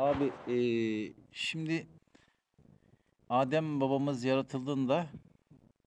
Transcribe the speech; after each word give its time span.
Abi 0.00 0.32
eee, 0.48 1.12
şimdi 1.32 1.86
Adem 3.28 3.80
babamız 3.80 4.24
yaratıldığında 4.24 5.06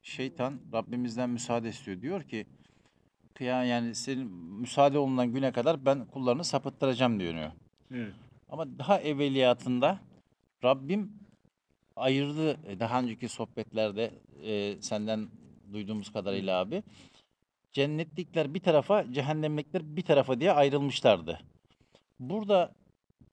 şeytan 0.01 0.59
Rabbimizden 0.73 1.29
müsaade 1.29 1.69
istiyor. 1.69 2.01
Diyor 2.01 2.23
ki 2.23 2.45
kıya 3.33 3.63
yani 3.63 3.95
senin 3.95 4.27
müsaade 4.31 4.97
olunan 4.97 5.33
güne 5.33 5.51
kadar 5.51 5.85
ben 5.85 6.05
kullarını 6.05 6.43
sapıttıracağım 6.43 7.19
diyor. 7.19 7.51
Evet. 7.93 8.13
Ama 8.49 8.79
daha 8.79 8.99
evveliyatında 8.99 9.99
Rabbim 10.63 11.11
ayırdı 11.95 12.59
e, 12.67 12.79
daha 12.79 12.99
önceki 12.99 13.29
sohbetlerde 13.29 14.11
e, 14.43 14.81
senden 14.81 15.29
duyduğumuz 15.73 16.11
kadarıyla 16.11 16.59
abi. 16.59 16.83
Cennetlikler 17.71 18.53
bir 18.53 18.59
tarafa, 18.59 19.13
cehennemlikler 19.13 19.95
bir 19.95 20.01
tarafa 20.01 20.39
diye 20.39 20.51
ayrılmışlardı. 20.51 21.39
Burada 22.19 22.82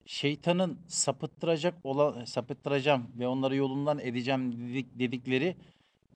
şeytanın 0.07 0.79
sapıttıracak 0.87 1.75
olan 1.85 2.25
sapıttıracağım 2.25 3.11
ve 3.19 3.27
onları 3.27 3.57
yolundan 3.57 3.99
edeceğim 3.99 4.69
dedik, 4.69 4.99
dedikleri 4.99 5.57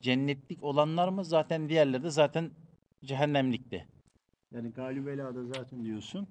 cennetlik 0.01 0.62
olanlar 0.62 1.09
mı? 1.09 1.25
Zaten 1.25 1.69
diğerleri 1.69 2.02
de 2.02 2.11
zaten 2.11 2.51
cehennemlikti. 3.05 3.87
Yani 4.52 4.70
galibelada 4.70 5.45
zaten 5.45 5.84
diyorsun. 5.84 6.28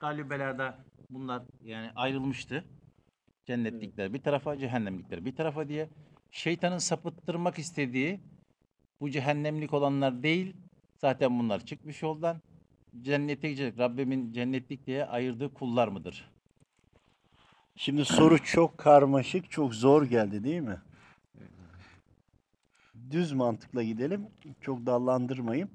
Galibelerde 0.00 0.74
bunlar 1.10 1.42
yani 1.64 1.90
ayrılmıştı. 1.96 2.64
Cennetlikler 3.46 4.14
bir 4.14 4.22
tarafa, 4.22 4.58
cehennemlikler 4.58 5.24
bir 5.24 5.36
tarafa 5.36 5.68
diye. 5.68 5.88
Şeytanın 6.30 6.78
sapıttırmak 6.78 7.58
istediği 7.58 8.20
bu 9.00 9.10
cehennemlik 9.10 9.74
olanlar 9.74 10.22
değil. 10.22 10.56
Zaten 10.96 11.38
bunlar 11.38 11.66
çıkmış 11.66 12.02
yoldan. 12.02 12.40
Cennete 13.02 13.48
gidecek. 13.48 13.78
Rabbimin 13.78 14.32
cennetlik 14.32 14.86
diye 14.86 15.04
ayırdığı 15.04 15.54
kullar 15.54 15.88
mıdır? 15.88 16.33
Şimdi 17.76 18.04
soru 18.04 18.38
çok 18.44 18.78
karmaşık, 18.78 19.50
çok 19.50 19.74
zor 19.74 20.02
geldi 20.02 20.44
değil 20.44 20.60
mi? 20.60 20.78
Düz 23.10 23.32
mantıkla 23.32 23.82
gidelim. 23.82 24.26
Çok 24.60 24.86
dallandırmayayım. 24.86 25.70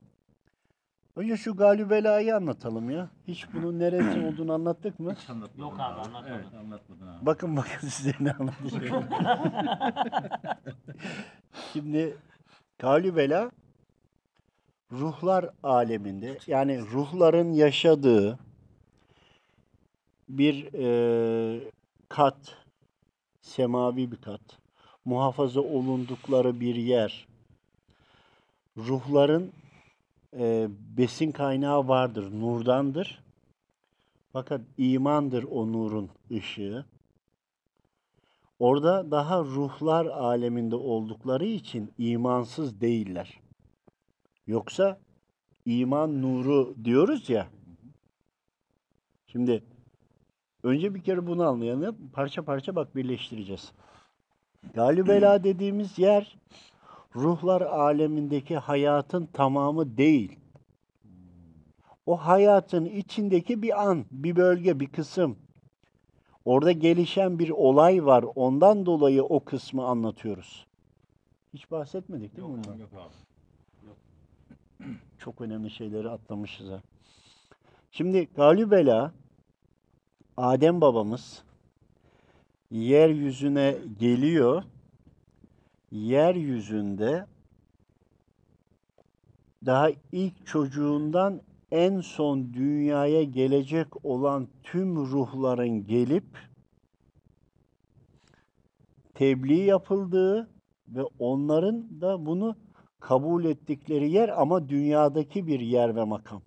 Önce 1.16 1.38
şu 1.38 1.56
galibelayı 1.56 2.36
anlatalım 2.36 2.90
ya. 2.90 3.10
Hiç 3.28 3.54
bunun 3.54 3.80
neresi 3.80 4.20
olduğunu 4.20 4.54
anlattık 4.54 5.00
mı? 5.00 5.16
Yok 5.58 5.74
abi 5.74 6.00
anlatmadım. 6.00 6.34
Evet, 6.34 6.46
anlatmadın 6.60 7.08
abi. 7.08 7.26
Bakın 7.26 7.58
bakın 7.58 7.88
size 7.88 8.14
ne 8.20 8.32
anlatacağım. 8.32 9.06
Şimdi 11.74 12.18
Kalübela 12.78 13.52
ruhlar 14.92 15.50
aleminde 15.64 16.38
yani 16.48 16.82
ruhların 16.82 17.54
yaşadığı 17.54 18.40
bir 20.30 20.74
e, 20.74 21.72
kat, 22.10 22.58
semavi 23.42 24.12
bir 24.12 24.18
kat, 24.18 24.42
muhafaza 25.06 25.62
olundukları 25.62 26.60
bir 26.60 26.76
yer. 26.76 27.28
Ruhların 28.78 29.52
e, 30.38 30.68
besin 30.98 31.32
kaynağı 31.32 31.88
vardır, 31.88 32.32
nurdandır. 32.32 33.24
Fakat 34.34 34.62
imandır 34.78 35.44
o 35.44 35.74
nurun 35.74 36.10
ışığı. 36.32 36.86
Orada 38.60 39.12
daha 39.12 39.44
ruhlar 39.44 40.06
aleminde 40.06 40.76
oldukları 40.76 41.46
için 41.46 41.94
imansız 41.98 42.82
değiller. 42.82 43.40
Yoksa 44.48 45.00
iman 45.66 46.22
nuru 46.22 46.76
diyoruz 46.84 47.30
ya. 47.30 47.48
Şimdi 49.28 49.64
önce 50.64 50.96
bir 50.96 51.04
kere 51.04 51.28
bunu 51.28 51.44
anlayalım. 51.48 52.10
Parça 52.14 52.42
parça 52.42 52.76
bak 52.76 52.96
birleştireceğiz. 52.96 53.72
Galibela 54.74 55.44
dediğimiz 55.44 56.00
yer 56.00 56.38
ruhlar 57.16 57.62
alemindeki 57.62 58.58
hayatın 58.58 59.26
tamamı 59.26 59.98
değil. 59.98 60.40
O 62.06 62.18
hayatın 62.18 62.86
içindeki 62.86 63.62
bir 63.62 63.88
an, 63.88 64.06
bir 64.12 64.36
bölge, 64.36 64.80
bir 64.80 64.88
kısım. 64.88 65.38
Orada 66.46 66.72
gelişen 66.72 67.40
bir 67.40 67.50
olay 67.50 68.06
var. 68.06 68.26
Ondan 68.36 68.86
dolayı 68.86 69.24
o 69.24 69.40
kısmı 69.40 69.86
anlatıyoruz. 69.86 70.68
Hiç 71.54 71.72
bahsetmedik 71.72 72.38
değil 72.38 72.48
mi 72.48 72.54
bundan? 72.58 72.78
Yok 72.78 72.90
abi. 72.94 73.14
Çok 75.18 75.42
önemli 75.42 75.70
şeyleri 75.70 76.10
atlamışız 76.10 76.70
ha. 76.70 76.82
Şimdi 77.92 78.28
Galibela 78.36 79.12
Adem 80.42 80.82
babamız 80.82 81.44
yeryüzüne 82.72 83.76
geliyor. 84.00 84.64
Yeryüzünde 85.92 87.26
daha 89.66 89.90
ilk 90.12 90.48
çocuğundan 90.48 91.42
en 91.72 92.02
son 92.02 92.54
dünyaya 92.54 93.24
gelecek 93.24 94.06
olan 94.06 94.48
tüm 94.64 94.96
ruhların 94.96 95.88
gelip 95.88 96.38
tebliğ 99.14 99.64
yapıldığı 99.64 100.50
ve 100.88 101.04
onların 101.20 102.02
da 102.02 102.26
bunu 102.26 102.56
kabul 103.00 103.46
ettikleri 103.46 104.12
yer 104.12 104.42
ama 104.42 104.70
dünyadaki 104.70 105.48
bir 105.48 105.60
yer 105.60 105.96
ve 105.96 106.04
makam. 106.04 106.42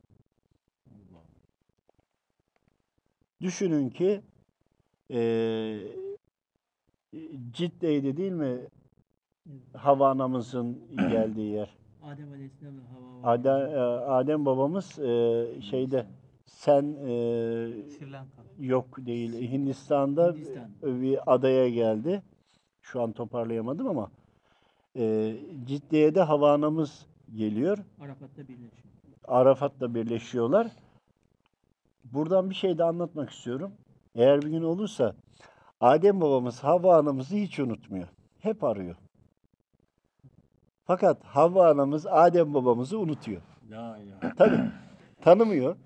Düşünün 3.43 3.91
ki 3.91 4.21
eee 5.09 5.79
Cidde'ydi 7.53 8.17
değil 8.17 8.33
mi? 8.33 8.59
Hava 9.77 10.11
anamızın 10.11 10.79
geldiği 10.97 11.51
yer. 11.53 11.77
Adem 12.03 12.33
Aleyhisselam 12.33 12.75
var. 12.77 13.35
Adem, 13.35 13.57
e, 13.77 13.79
Adem 14.07 14.45
babamız 14.47 14.99
e, 14.99 15.47
şeyde 15.71 16.07
sen 16.47 16.83
e, 16.83 17.07
Sri 17.89 18.13
Lanka. 18.13 18.43
yok 18.61 19.07
değil 19.07 19.51
Hindistan'da 19.51 20.33
Hindistan. 20.33 20.71
bir 20.83 21.35
adaya 21.35 21.69
geldi. 21.69 22.23
Şu 22.83 23.03
an 23.03 23.13
toparlayamadım 23.13 23.89
ama 23.89 24.11
e, 24.97 25.37
Ciddiye 25.67 26.15
de 26.15 26.21
hava 26.23 26.53
anamız 26.53 27.07
geliyor. 27.37 27.79
Arafat'ta 28.01 28.43
birleşiyor. 28.49 28.71
Arafat'la 29.29 29.95
birleşiyorlar. 29.95 30.67
Buradan 32.12 32.50
bir 32.50 32.55
şey 32.55 32.78
de 32.78 32.84
anlatmak 32.84 33.31
istiyorum. 33.31 33.73
Eğer 34.15 34.43
bir 34.43 34.49
gün 34.49 34.62
olursa 34.62 35.15
Adem 35.81 36.21
babamız 36.21 36.65
Havva 36.65 36.97
anamızı 36.97 37.37
hiç 37.37 37.59
unutmuyor. 37.59 38.09
Hep 38.39 38.65
arıyor. 38.65 38.97
Fakat 40.84 41.25
Havva 41.25 41.71
anamız 41.71 42.06
Adem 42.06 42.55
babamızı 42.55 42.99
unutuyor. 42.99 43.43
La 43.71 43.99
ilahe. 43.99 44.34
Tabii. 44.37 44.61
Tanımıyor. 45.21 45.77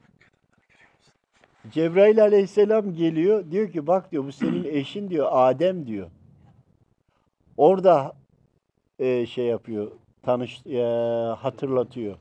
Cebrail 1.70 2.22
aleyhisselam 2.22 2.94
geliyor. 2.94 3.50
Diyor 3.50 3.70
ki 3.70 3.86
bak 3.86 4.12
diyor 4.12 4.24
bu 4.24 4.32
senin 4.32 4.64
eşin 4.64 5.10
diyor 5.10 5.28
Adem 5.30 5.86
diyor. 5.86 6.10
Orada 7.56 8.12
e, 8.98 9.26
şey 9.26 9.46
yapıyor. 9.46 9.90
Tanış 10.22 10.66
e, 10.66 10.82
hatırlatıyor. 11.38 12.16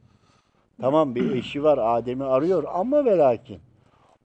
Tamam 0.81 1.15
bir 1.15 1.31
eşi 1.31 1.63
var 1.63 1.79
Adem'i 1.81 2.23
arıyor 2.23 2.63
ama 2.73 3.05
ve 3.05 3.17
lakin 3.17 3.59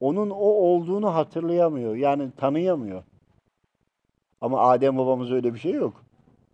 onun 0.01 0.31
o 0.31 0.45
olduğunu 0.45 1.15
hatırlayamıyor. 1.15 1.97
Yani 1.97 2.31
tanıyamıyor. 2.37 3.03
Ama 4.41 4.61
Adem 4.61 4.99
babamız 4.99 5.33
öyle 5.33 5.55
bir 5.55 5.59
şey 5.59 5.73
yok. 5.73 6.05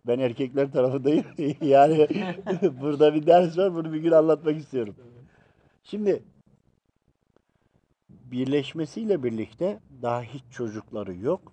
Ben 0.07 0.19
erkekler 0.19 0.71
tarafındayım. 0.71 1.25
yani 1.61 2.07
burada 2.81 3.13
bir 3.13 3.25
ders 3.25 3.57
var. 3.57 3.75
Bunu 3.75 3.93
bir 3.93 3.99
gün 3.99 4.11
anlatmak 4.11 4.57
istiyorum. 4.57 4.95
Şimdi 5.83 6.23
birleşmesiyle 8.09 9.23
birlikte 9.23 9.79
daha 10.01 10.21
hiç 10.21 10.43
çocukları 10.51 11.15
yok. 11.15 11.51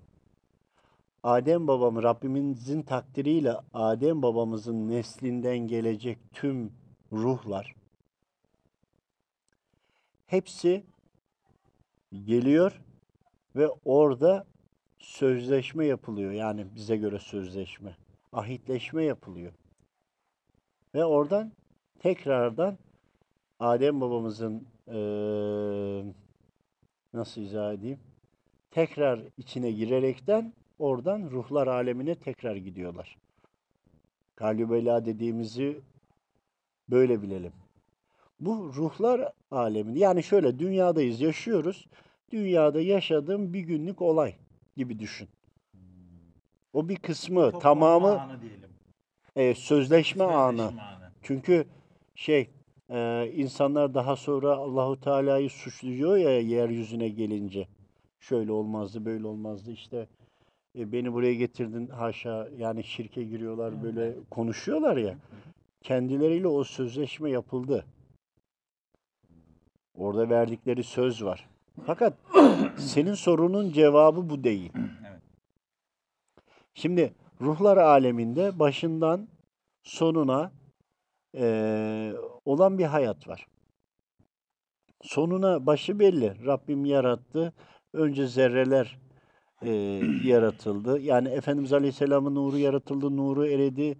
Adem 1.23 1.67
babam 1.67 2.03
Rabbimizin 2.03 2.83
takdiriyle 2.83 3.55
Adem 3.75 4.23
babamızın 4.23 4.89
neslinden 4.89 5.59
gelecek 5.59 6.19
tüm 6.33 6.73
ruhlar 7.13 7.75
hepsi 10.27 10.85
geliyor 12.25 12.81
ve 13.57 13.69
orada 13.85 14.47
sözleşme 14.99 15.87
yapılıyor. 15.87 16.33
Yani 16.33 16.67
bize 16.75 16.97
göre 16.97 17.19
sözleşme, 17.19 17.97
ahitleşme 18.33 19.05
yapılıyor. 19.05 19.53
Ve 20.95 21.05
oradan 21.05 21.53
tekrardan 21.99 22.79
Adem 23.61 24.01
babamızın 24.01 24.67
eee, 24.89 26.15
nasıl 27.13 27.41
izah 27.41 27.73
edeyim? 27.73 27.99
Tekrar 28.71 29.21
içine 29.39 29.71
girerekten 29.71 30.53
oradan 30.79 31.31
ruhlar 31.31 31.67
alemine 31.67 32.15
tekrar 32.15 32.57
gidiyorlar. 32.57 33.19
Kalübela 34.37 35.05
dediğimizi 35.05 35.81
böyle 36.89 37.23
bilelim. 37.23 37.53
Bu 38.41 38.75
ruhlar 38.75 39.33
aleminde 39.51 39.99
yani 39.99 40.23
şöyle 40.23 40.59
dünyadayız, 40.59 41.21
yaşıyoruz. 41.21 41.87
Dünyada 42.33 42.81
yaşadığım 42.81 43.53
bir 43.53 43.61
günlük 43.61 44.03
olay. 44.03 44.35
gibi 44.77 44.99
düşün. 44.99 45.29
O 46.73 46.89
bir 46.89 46.97
kısmı, 46.97 47.59
tamamı 47.59 48.21
anı 48.21 48.41
diyelim. 48.43 48.71
e, 49.37 49.55
sözleşme 49.55 50.25
anı. 50.25 50.57
Sözleşme 50.59 50.83
anı. 50.83 51.11
Çünkü 51.23 51.67
şey 52.15 52.51
e, 52.91 53.31
insanlar 53.35 53.95
daha 53.95 54.17
sonra 54.17 54.57
Allahu 54.57 55.01
Teala'yı 55.01 55.51
suçluyor 55.51 56.17
ya 56.17 56.41
yeryüzüne 56.41 57.09
gelince. 57.09 57.69
Şöyle 58.21 58.53
olmazdı, 58.53 59.05
böyle 59.05 59.27
olmazdı 59.27 59.71
işte. 59.71 60.07
e, 60.79 60.93
beni 60.93 61.13
buraya 61.13 61.35
getirdin 61.35 61.87
haşa 61.87 62.49
yani 62.59 62.85
şirke 62.85 63.25
giriyorlar 63.25 63.83
böyle 63.83 64.15
konuşuyorlar 64.31 64.97
ya. 64.97 65.19
Kendileriyle 65.83 66.49
o 66.49 66.65
sözleşme 66.65 67.31
yapıldı. 67.31 67.85
Orada 69.95 70.31
verdikleri 70.31 70.85
söz 70.85 71.25
var. 71.25 71.49
Fakat 71.87 72.15
senin 72.79 73.15
sorunun 73.15 73.73
cevabı 73.73 74.31
bu 74.31 74.45
değil. 74.45 74.73
Evet. 74.77 75.23
Şimdi 76.75 77.15
ruhlar 77.41 77.77
aleminde 77.77 78.59
başından 78.59 79.29
sonuna 79.83 80.53
eee, 81.35 82.15
olan 82.45 82.79
bir 82.79 82.85
hayat 82.85 83.29
var. 83.29 83.47
Sonuna 85.03 85.67
başı 85.67 85.99
belli. 85.99 86.47
Rabbim 86.47 86.85
yarattı. 86.85 87.53
Önce 87.93 88.27
zerreler 88.27 88.99
eee, 89.63 90.03
yaratıldı. 90.25 91.01
Yani 91.01 91.29
Efendimiz 91.29 91.73
Aleyhisselam'ın 91.73 92.35
nuru 92.35 92.59
yaratıldı, 92.59 93.17
nuru 93.17 93.47
eridi. 93.47 93.99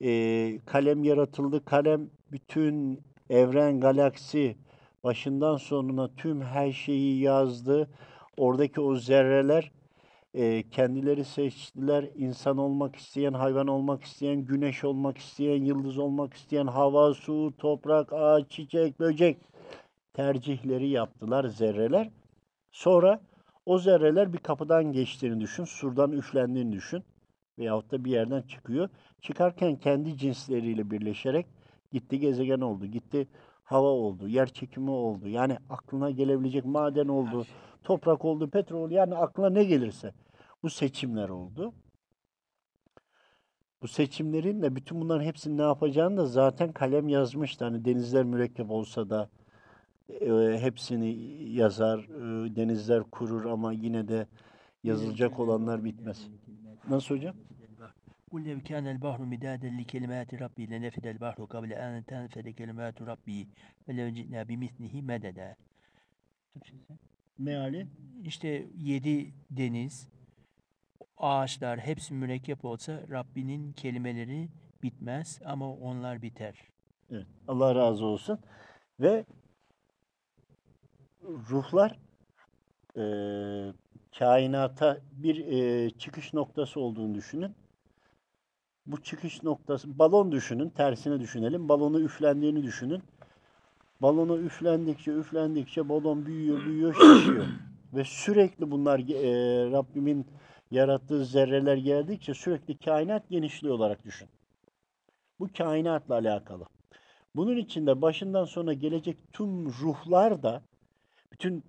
Eee, 0.00 0.60
kalem 0.66 1.04
yaratıldı. 1.04 1.64
Kalem 1.64 2.10
bütün 2.32 3.00
evren, 3.30 3.80
galaksi 3.80 4.56
başından 5.04 5.56
sonuna 5.56 6.14
tüm 6.16 6.42
her 6.42 6.72
şeyi 6.72 7.20
yazdı. 7.20 7.90
Oradaki 8.36 8.80
o 8.80 8.96
zerreler 8.96 9.72
e, 10.34 10.70
kendileri 10.70 11.24
seçtiler. 11.24 12.08
İnsan 12.14 12.58
olmak 12.58 12.96
isteyen, 12.96 13.32
hayvan 13.32 13.66
olmak 13.66 14.02
isteyen, 14.04 14.44
güneş 14.44 14.84
olmak 14.84 15.18
isteyen, 15.18 15.64
yıldız 15.64 15.98
olmak 15.98 16.34
isteyen, 16.34 16.66
hava, 16.66 17.14
su, 17.14 17.54
toprak, 17.58 18.12
ağaç, 18.12 18.50
çiçek, 18.50 19.00
böcek 19.00 19.38
tercihleri 20.14 20.88
yaptılar 20.88 21.44
zerreler. 21.44 22.10
Sonra 22.72 23.20
o 23.66 23.78
zerreler 23.78 24.32
bir 24.32 24.38
kapıdan 24.38 24.84
geçtiğini 24.92 25.40
düşün, 25.40 25.64
surdan 25.64 26.12
üflendiğini 26.12 26.72
düşün 26.72 27.02
veyahut 27.58 27.90
da 27.90 28.04
bir 28.04 28.10
yerden 28.10 28.42
çıkıyor. 28.42 28.88
Çıkarken 29.20 29.76
kendi 29.76 30.18
cinsleriyle 30.18 30.90
birleşerek 30.90 31.46
gitti 31.92 32.20
gezegen 32.20 32.60
oldu, 32.60 32.86
gitti 32.86 33.28
hava 33.64 33.88
oldu, 33.88 34.28
yer 34.28 34.46
çekimi 34.46 34.90
oldu. 34.90 35.28
Yani 35.28 35.58
aklına 35.70 36.10
gelebilecek 36.10 36.64
maden 36.64 37.08
oldu, 37.08 37.46
toprak 37.84 38.24
oldu, 38.24 38.50
petrol 38.50 38.90
yani 38.90 39.14
aklına 39.14 39.50
ne 39.50 39.64
gelirse. 39.64 40.12
Bu 40.62 40.70
seçimler 40.70 41.28
oldu. 41.28 41.72
Bu 43.82 43.88
seçimlerin 43.88 44.62
de 44.62 44.76
bütün 44.76 45.00
bunların 45.00 45.24
hepsini 45.24 45.58
ne 45.58 45.62
yapacağını 45.62 46.16
da 46.16 46.26
zaten 46.26 46.72
kalem 46.72 47.08
yazmıştı. 47.08 47.64
Hani 47.64 47.84
denizler 47.84 48.24
mürekkep 48.24 48.70
olsa 48.70 49.10
da 49.10 49.28
e, 50.08 50.58
hepsini 50.60 51.08
yazar, 51.52 51.98
e, 51.98 52.56
denizler 52.56 53.02
kurur 53.02 53.44
ama 53.44 53.72
yine 53.72 54.08
de 54.08 54.26
yazılacak 54.84 55.40
olanlar 55.40 55.84
bitmez. 55.84 56.28
Nasıl 56.88 57.14
hocam? 57.14 57.36
قل 58.33 58.43
لو 58.49 58.59
كان 58.61 58.87
البحر 58.87 59.21
مدادا 59.25 59.69
لكلمات 59.69 60.33
ربي 60.33 60.65
لنفد 60.65 61.05
البحر 61.07 61.45
قبل 61.45 61.73
أن 61.73 62.05
تنفد 62.05 62.49
كلمات 62.49 63.01
ربي 63.01 63.47
ولو 63.87 64.07
جئنا 64.17 64.43
بمثله 64.43 65.01
مددا 65.01 65.55
Türkçesi. 66.53 66.93
Meali? 67.37 67.87
İşte 68.23 68.65
yedi 68.77 69.33
deniz, 69.51 70.09
ağaçlar 71.17 71.79
hepsi 71.79 72.13
mürekkep 72.13 72.65
olsa 72.65 73.01
Rabbinin 73.09 73.73
kelimeleri 73.73 74.49
bitmez 74.83 75.39
ama 75.45 75.73
onlar 75.73 76.21
biter. 76.21 76.55
Evet. 77.11 77.27
Allah 77.47 77.75
razı 77.75 78.05
olsun. 78.05 78.39
Ve 78.99 79.25
ruhlar 81.23 81.99
eee, 82.95 83.73
kainata 84.19 84.97
bir 85.11 85.35
eee, 85.35 85.89
çıkış 85.89 86.33
noktası 86.33 86.79
olduğunu 86.79 87.15
düşünün. 87.15 87.55
bu 88.86 89.02
çıkış 89.02 89.42
noktası, 89.42 89.98
balon 89.98 90.32
düşünün, 90.32 90.68
tersine 90.68 91.20
düşünelim. 91.20 91.68
Balonu 91.68 92.00
üflendiğini 92.00 92.62
düşünün. 92.62 93.02
Balonu 94.02 94.38
üflendikçe, 94.38 95.12
üflendikçe 95.12 95.88
balon 95.88 96.26
büyüyor, 96.26 96.64
büyüyor, 96.64 96.94
şişiyor. 97.18 97.46
Ve 97.94 98.04
sürekli 98.04 98.70
bunlar 98.70 98.98
eee, 98.98 99.70
Rabbimin 99.72 100.26
yarattığı 100.70 101.24
zerreler 101.24 101.76
geldikçe 101.76 102.34
sürekli 102.34 102.78
kainat 102.78 103.28
genişliyor 103.30 103.74
olarak 103.74 104.04
düşün. 104.04 104.28
Bu 105.40 105.48
kainatla 105.58 106.14
alakalı. 106.14 106.64
Bunun 107.36 107.56
içinde 107.56 108.02
başından 108.02 108.44
sona 108.44 108.72
gelecek 108.72 109.16
tüm 109.32 109.66
ruhlar 109.66 110.42
da 110.42 110.62
bütün 111.32 111.64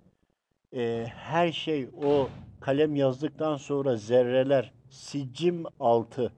e, 0.72 1.06
her 1.08 1.52
şey 1.52 1.88
o 2.04 2.28
kalem 2.60 2.96
yazdıktan 2.96 3.56
sonra 3.56 3.96
zerreler, 3.96 4.72
sicim 4.90 5.64
altı 5.80 6.32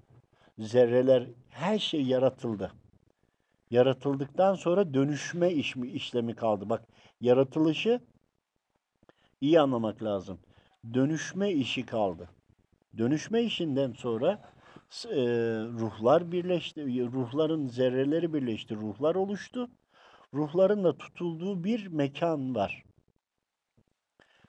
zerreler 0.58 1.26
her 1.49 1.78
şey 1.78 2.02
yaratıldı. 2.02 2.72
Yaratıldıktan 3.70 4.55
sonra 4.55 4.94
dönüşme 4.94 5.52
işmi, 5.52 5.88
işlemi 5.88 6.34
kaldı. 6.34 6.69
Bak 6.69 6.84
yaratılışı 7.20 8.00
iyi 9.40 9.60
anlamak 9.60 10.02
lazım. 10.02 10.38
Dönüşme 10.94 11.52
işi 11.52 11.87
kaldı. 11.87 12.28
Dönüşme 12.99 13.43
işinden 13.43 13.93
sonra 13.93 14.43
e, 15.05 15.16
ruhlar 15.81 16.32
birleşti. 16.32 16.84
Ruhların 17.12 17.66
zerreleri 17.66 18.34
birleşti. 18.34 18.76
Ruhlar 18.76 19.14
oluştu. 19.14 19.70
Ruhların 20.34 20.84
da 20.84 20.99
tutulduğu 20.99 21.64
bir 21.64 21.87
mekan 21.87 22.55
var. 22.55 22.84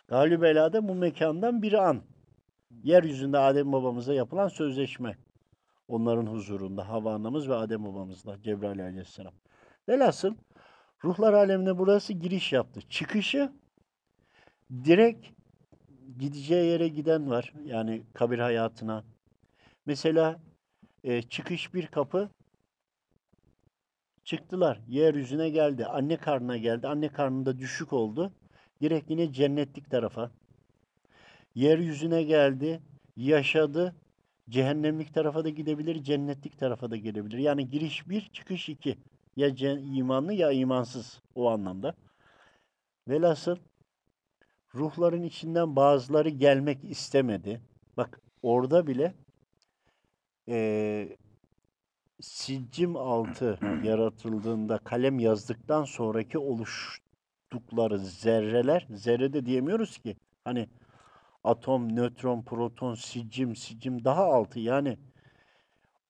Galibela'da 0.08 0.88
bu 0.88 0.96
mekandan 0.96 1.62
bir 1.62 1.74
an. 1.74 2.02
Yeryüzünde 2.84 3.38
Adem 3.38 3.72
babamıza 3.72 4.14
yapılan 4.14 4.48
sözleşme. 4.48 5.18
Onların 5.90 6.26
huzurunda 6.26 6.90
Havva 6.90 7.14
anamız 7.14 7.50
ve 7.50 7.56
Adem 7.56 7.86
babamızla 7.86 8.42
Cebrail 8.42 8.84
aleyhisselam. 8.84 9.34
Velhasıl 9.90 10.36
ruhlar 11.04 11.34
alemine 11.34 11.78
burası 11.78 12.14
giriş 12.14 12.54
yaptı. 12.54 12.82
Çıkışı 12.90 13.52
direkt 14.84 15.28
gideceği 16.20 16.72
yere 16.72 16.88
giden 16.88 17.30
var. 17.30 17.54
Yani 17.64 18.04
kabir 18.14 18.40
hayatına. 18.40 19.04
Mesela 19.86 20.40
e, 21.04 21.22
çıkış 21.22 21.74
bir 21.74 21.88
kapı 21.88 22.30
çıktılar. 24.24 24.82
Yeryüzüne 24.88 25.50
geldi. 25.50 25.86
Anne 25.86 26.18
karnına 26.18 26.58
geldi. 26.58 26.88
Anne 26.88 27.10
karnında 27.10 27.58
düşük 27.58 27.94
oldu. 27.94 28.34
Direkt 28.82 29.10
yine 29.10 29.34
cennetlik 29.34 29.92
tarafa. 29.92 30.32
Yeryüzüne 31.56 32.24
geldi. 32.24 32.82
Yaşadı. 33.16 33.96
Cehennemlik 34.50 35.14
tarafa 35.14 35.44
da 35.44 35.50
gidebilir. 35.50 36.04
Cennetlik 36.04 36.60
tarafa 36.60 36.92
da 36.92 36.98
gidebilir. 36.98 37.38
Yani 37.38 37.70
giriş 37.70 38.10
bir, 38.10 38.30
çıkış 38.34 38.70
iki. 38.70 38.98
Ya 39.36 39.48
imanlı 39.78 40.34
ya 40.34 40.52
imansız 40.52 41.22
o 41.36 41.50
anlamda. 41.50 41.94
Velhasıl 43.08 43.58
ruhların 44.76 45.24
içinden 45.24 45.76
bazıları 45.76 46.30
gelmek 46.30 46.84
istemedi. 46.84 47.62
Bak 47.98 48.22
orada 48.42 48.88
bile 48.88 49.14
eee 50.48 51.18
siccim 52.22 52.96
altı 52.96 53.60
yaratıldığında 53.84 54.78
kalem 54.78 55.20
yazdıktan 55.20 55.84
sonraki 55.84 56.38
oluştukları 56.38 58.00
zerreler, 58.00 58.88
zerre 58.90 59.34
de 59.34 59.46
diyemiyoruz 59.46 59.98
ki. 59.98 60.16
Hani 60.44 60.68
atom, 61.44 61.96
nötron, 61.96 62.42
proton, 62.42 62.96
sicim, 62.96 63.56
sicim 63.56 64.04
daha 64.06 64.24
altı 64.24 64.60
yani 64.60 64.98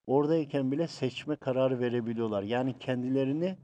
oradayken 0.06 0.72
bile 0.72 0.88
seçme 0.88 1.36
kararı 1.36 1.80
verebiliyorlar. 1.80 2.42
Yani 2.42 2.78
kendilerini 2.78 3.56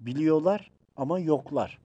biliyorlar 0.00 0.70
ama 0.96 1.18
yoklar. 1.18 1.78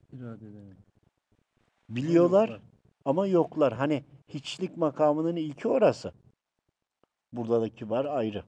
Biliyorlar 1.89 2.61
ama 3.05 3.27
yoklar. 3.27 3.73
Hani 3.73 4.03
hiçlik 4.27 4.77
makamının 4.77 5.35
ilki 5.35 5.67
orası. 5.67 6.13
Buradaki 7.33 7.89
var 7.89 8.05
ayrı. 8.05 8.43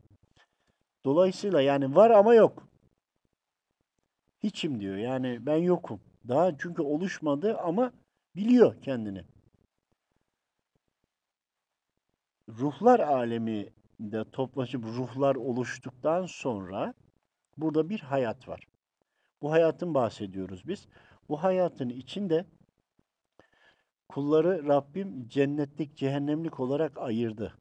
Dolayısıyla 1.05 1.61
yani 1.61 1.95
var 1.95 2.11
ama 2.11 2.33
yok. 2.35 2.67
Hiçim 4.43 4.79
diyor. 4.79 4.97
Yani 4.97 5.45
ben 5.45 5.57
yokum. 5.57 5.99
Daha 6.27 6.57
çünkü 6.57 6.81
oluşmadı 6.81 7.57
ama 7.57 7.91
biliyor 8.35 8.81
kendini. 8.81 9.23
Ruhlar 12.59 12.99
aleminde 12.99 14.31
toplaşıp 14.31 14.85
ruhlar 14.85 15.35
oluştuktan 15.35 16.25
sonra 16.25 16.93
burada 17.57 17.89
bir 17.89 17.99
hayat 17.99 18.47
var. 18.47 18.67
Bu 19.41 19.51
hayatın 19.51 19.93
bahsediyoruz 19.93 20.67
biz. 20.67 20.87
Bu 21.29 21.43
hayatın 21.43 21.89
içinde 21.89 22.45
kulları 24.09 24.67
Rabbim 24.67 25.27
cennetlik, 25.27 25.97
cehennemlik 25.97 26.59
olarak 26.59 26.97
ayırdı. 26.97 27.57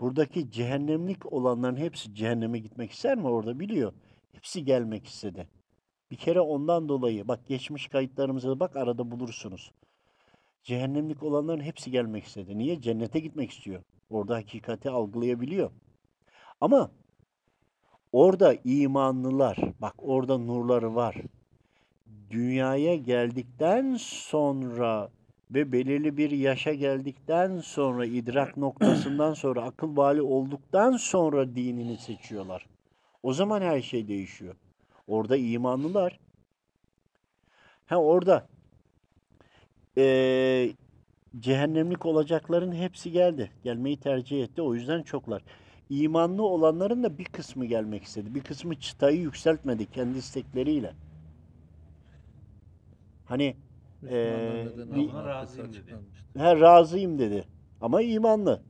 Buradaki 0.00 0.50
cehennemlik 0.50 1.32
olanların 1.32 1.76
hepsi 1.76 2.14
cehenneme 2.14 2.58
gitmek 2.58 2.90
ister 2.90 3.18
mi 3.18 3.28
orada 3.28 3.60
biliyor. 3.60 3.92
Hepsi 4.32 4.64
gelmek 4.64 5.06
istedi. 5.06 5.48
Bir 6.10 6.16
kere 6.16 6.40
ondan 6.40 6.88
dolayı 6.88 7.28
bak 7.28 7.46
geçmiş 7.46 7.88
kayıtlarımıza 7.88 8.60
bak 8.60 8.76
arada 8.76 9.10
bulursunuz. 9.10 9.72
Cehennemlik 10.62 11.22
olanların 11.22 11.60
hepsi 11.60 11.90
gelmek 11.90 12.24
istedi. 12.24 12.58
Niye? 12.58 12.80
Cennete 12.80 13.20
gitmek 13.20 13.50
istiyor. 13.50 13.82
Orada 14.10 14.36
hakikati 14.36 14.90
algılayabiliyor. 14.90 15.70
Ama 16.60 16.90
orada 18.12 18.54
imanlılar, 18.64 19.56
bak 19.80 19.94
orada 19.98 20.38
nurları 20.38 20.94
var. 20.94 21.16
Dünyaya 22.30 22.96
geldikten 22.96 23.96
sonra 24.00 25.10
ve 25.50 25.72
belirli 25.72 26.16
bir 26.16 26.30
yaşa 26.30 26.72
geldikten 26.74 27.58
sonra 27.58 28.06
idrak 28.06 28.56
noktasından 28.56 29.34
sonra 29.34 29.62
akıl 29.62 29.96
bali 29.96 30.22
olduktan 30.22 30.96
sonra 30.96 31.54
dinini 31.54 31.96
seçiyorlar. 31.96 32.66
O 33.22 33.32
zaman 33.32 33.62
her 33.62 33.82
şey 33.82 34.08
değişiyor. 34.08 34.54
Orada 35.06 35.36
imanlılar. 35.36 36.20
Ha 37.86 37.96
orada 37.96 38.48
eee, 39.96 40.74
cehennemlik 41.40 42.06
olacakların 42.06 42.72
hepsi 42.72 43.12
geldi. 43.12 43.50
Gelmeyi 43.64 44.00
tercih 44.00 44.44
etti. 44.44 44.62
O 44.62 44.74
yüzden 44.74 45.02
çoklar. 45.02 45.42
İmanlı 45.90 46.42
olanların 46.42 47.02
da 47.02 47.18
bir 47.18 47.24
kısmı 47.24 47.66
gelmek 47.66 48.04
istedi. 48.04 48.34
Bir 48.34 48.40
kısmı 48.40 48.74
çıtayı 48.80 49.20
yükseltmedi 49.20 49.86
kendi 49.90 50.18
istekleriyle. 50.18 50.94
Hani 53.24 53.56
eee, 54.10 54.68
bir- 54.94 55.12
razıyım 55.12 55.72
dedi. 55.72 55.96
He, 56.36 56.60
razıyım 56.60 57.18
dedi. 57.18 57.44
Ama 57.80 58.02
imanlı. 58.02 58.62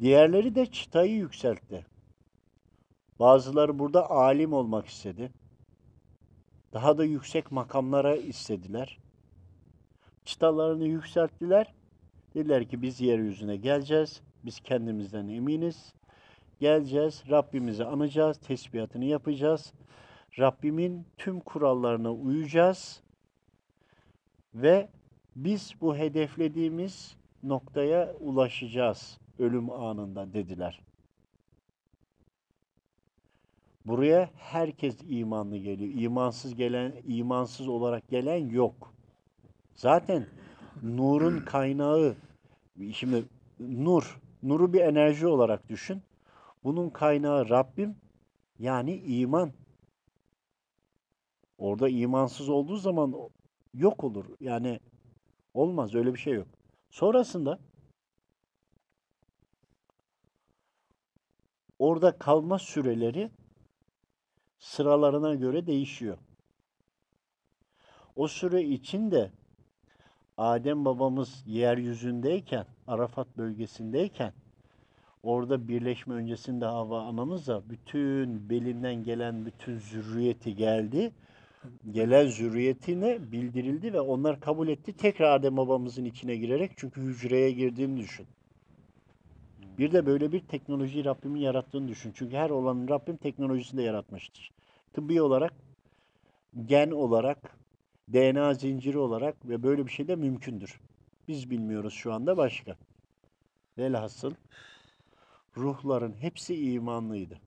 Diğerleri 0.00 0.54
de 0.54 0.66
çıtayı 0.66 1.14
yükseltti. 1.14 1.86
Bazıları 3.18 3.78
burada 3.78 4.10
alim 4.10 4.52
olmak 4.52 4.86
istedi. 4.86 5.32
Daha 6.72 6.98
da 6.98 7.04
yüksek 7.04 7.52
makamlara 7.52 8.16
istediler. 8.16 8.98
Çıtalarını 10.24 10.86
yükselttiler. 10.86 11.74
Dediler 12.34 12.68
ki 12.68 12.82
biz 12.82 13.00
yeryüzüne 13.00 13.56
geleceğiz. 13.56 14.22
Biz 14.44 14.60
kendimizden 14.60 15.28
eminiz. 15.28 15.94
Geleceğiz. 16.60 17.24
Rabbimizi 17.30 17.84
anacağız. 17.84 18.38
Tesbihatını 18.38 19.04
yapacağız. 19.04 19.72
Rabbimin 20.38 21.06
tüm 21.18 21.40
kurallarına 21.40 22.12
uyacağız. 22.12 23.02
Ve 24.54 24.88
biz 25.36 25.74
bu 25.80 25.96
hedeflediğimiz 25.96 27.16
noktaya 27.42 28.14
ulaşacağız 28.20 29.18
ölüm 29.38 29.70
anında 29.70 30.32
dediler. 30.32 30.80
Buraya 33.86 34.30
herkes 34.36 34.96
imanlı 35.08 35.56
geliyor. 35.56 36.02
İmansız 36.02 36.54
gelen, 36.54 36.92
imansız 37.06 37.68
olarak 37.68 38.08
gelen 38.08 38.48
yok. 38.48 38.93
Zaten 39.76 40.26
nurun 40.82 41.40
kaynağı, 41.40 42.16
şimdi 42.92 43.24
nur, 43.58 44.20
nuru 44.42 44.72
bir 44.72 44.80
enerji 44.80 45.26
olarak 45.26 45.68
düşün. 45.68 46.02
Bunun 46.64 46.90
kaynağı 46.90 47.48
Rabbim, 47.48 47.96
yani 48.58 48.94
iman. 48.96 49.52
Orada 51.58 51.88
imansız 51.88 52.48
olduğu 52.48 52.76
zaman 52.76 53.14
yok 53.74 54.04
olur. 54.04 54.24
Yani 54.40 54.80
olmaz, 55.54 55.94
öyle 55.94 56.14
bir 56.14 56.18
şey 56.18 56.34
yok. 56.34 56.48
Sonrasında 56.90 57.58
orada 61.78 62.18
kalma 62.18 62.58
süreleri 62.58 63.30
sıralarına 64.58 65.34
göre 65.34 65.66
değişiyor. 65.66 66.18
O 68.16 68.28
süre 68.28 68.62
içinde 68.62 69.30
Adem 70.38 70.84
babamız 70.84 71.44
yeryüzündeyken, 71.46 72.66
Arafat 72.86 73.38
bölgesindeyken 73.38 74.32
orada 75.22 75.68
birleşme 75.68 76.14
öncesinde 76.14 76.64
Havva 76.64 77.02
anamızla 77.02 77.62
bütün 77.70 78.50
belinden 78.50 78.94
gelen 78.94 79.46
bütün 79.46 79.78
zürriyeti 79.78 80.56
geldi. 80.56 81.12
Gelen 81.90 82.26
zürriyetine 82.26 83.32
bildirildi 83.32 83.92
ve 83.92 84.00
onlar 84.00 84.40
kabul 84.40 84.68
etti. 84.68 84.92
Tekrar 84.96 85.36
Adem 85.36 85.56
babamızın 85.56 86.04
içine 86.04 86.36
girerek 86.36 86.72
çünkü 86.76 87.00
hücreye 87.00 87.50
girdiğini 87.50 87.96
düşün. 87.96 88.26
Bir 89.78 89.92
de 89.92 90.06
böyle 90.06 90.32
bir 90.32 90.40
teknolojiyi 90.40 91.04
Rabbimin 91.04 91.40
yarattığını 91.40 91.88
düşün. 91.88 92.12
Çünkü 92.14 92.36
her 92.36 92.50
olanın 92.50 92.88
Rabbim 92.88 93.16
teknolojisinde 93.16 93.82
yaratmıştır. 93.82 94.50
Tıbbi 94.92 95.22
olarak, 95.22 95.52
gen 96.66 96.90
olarak, 96.90 97.56
DNA 98.12 98.54
zinciri 98.54 98.98
olarak 98.98 99.48
ve 99.48 99.62
böyle 99.62 99.86
bir 99.86 99.90
şey 99.90 100.08
de 100.08 100.16
mümkündür. 100.16 100.80
Biz 101.28 101.50
bilmiyoruz 101.50 101.94
şu 101.94 102.12
anda 102.12 102.36
başka. 102.36 102.76
Velhasıl 103.78 104.34
ruhların 105.56 106.14
hepsi 106.20 106.72
imanlıydı. 106.72 107.40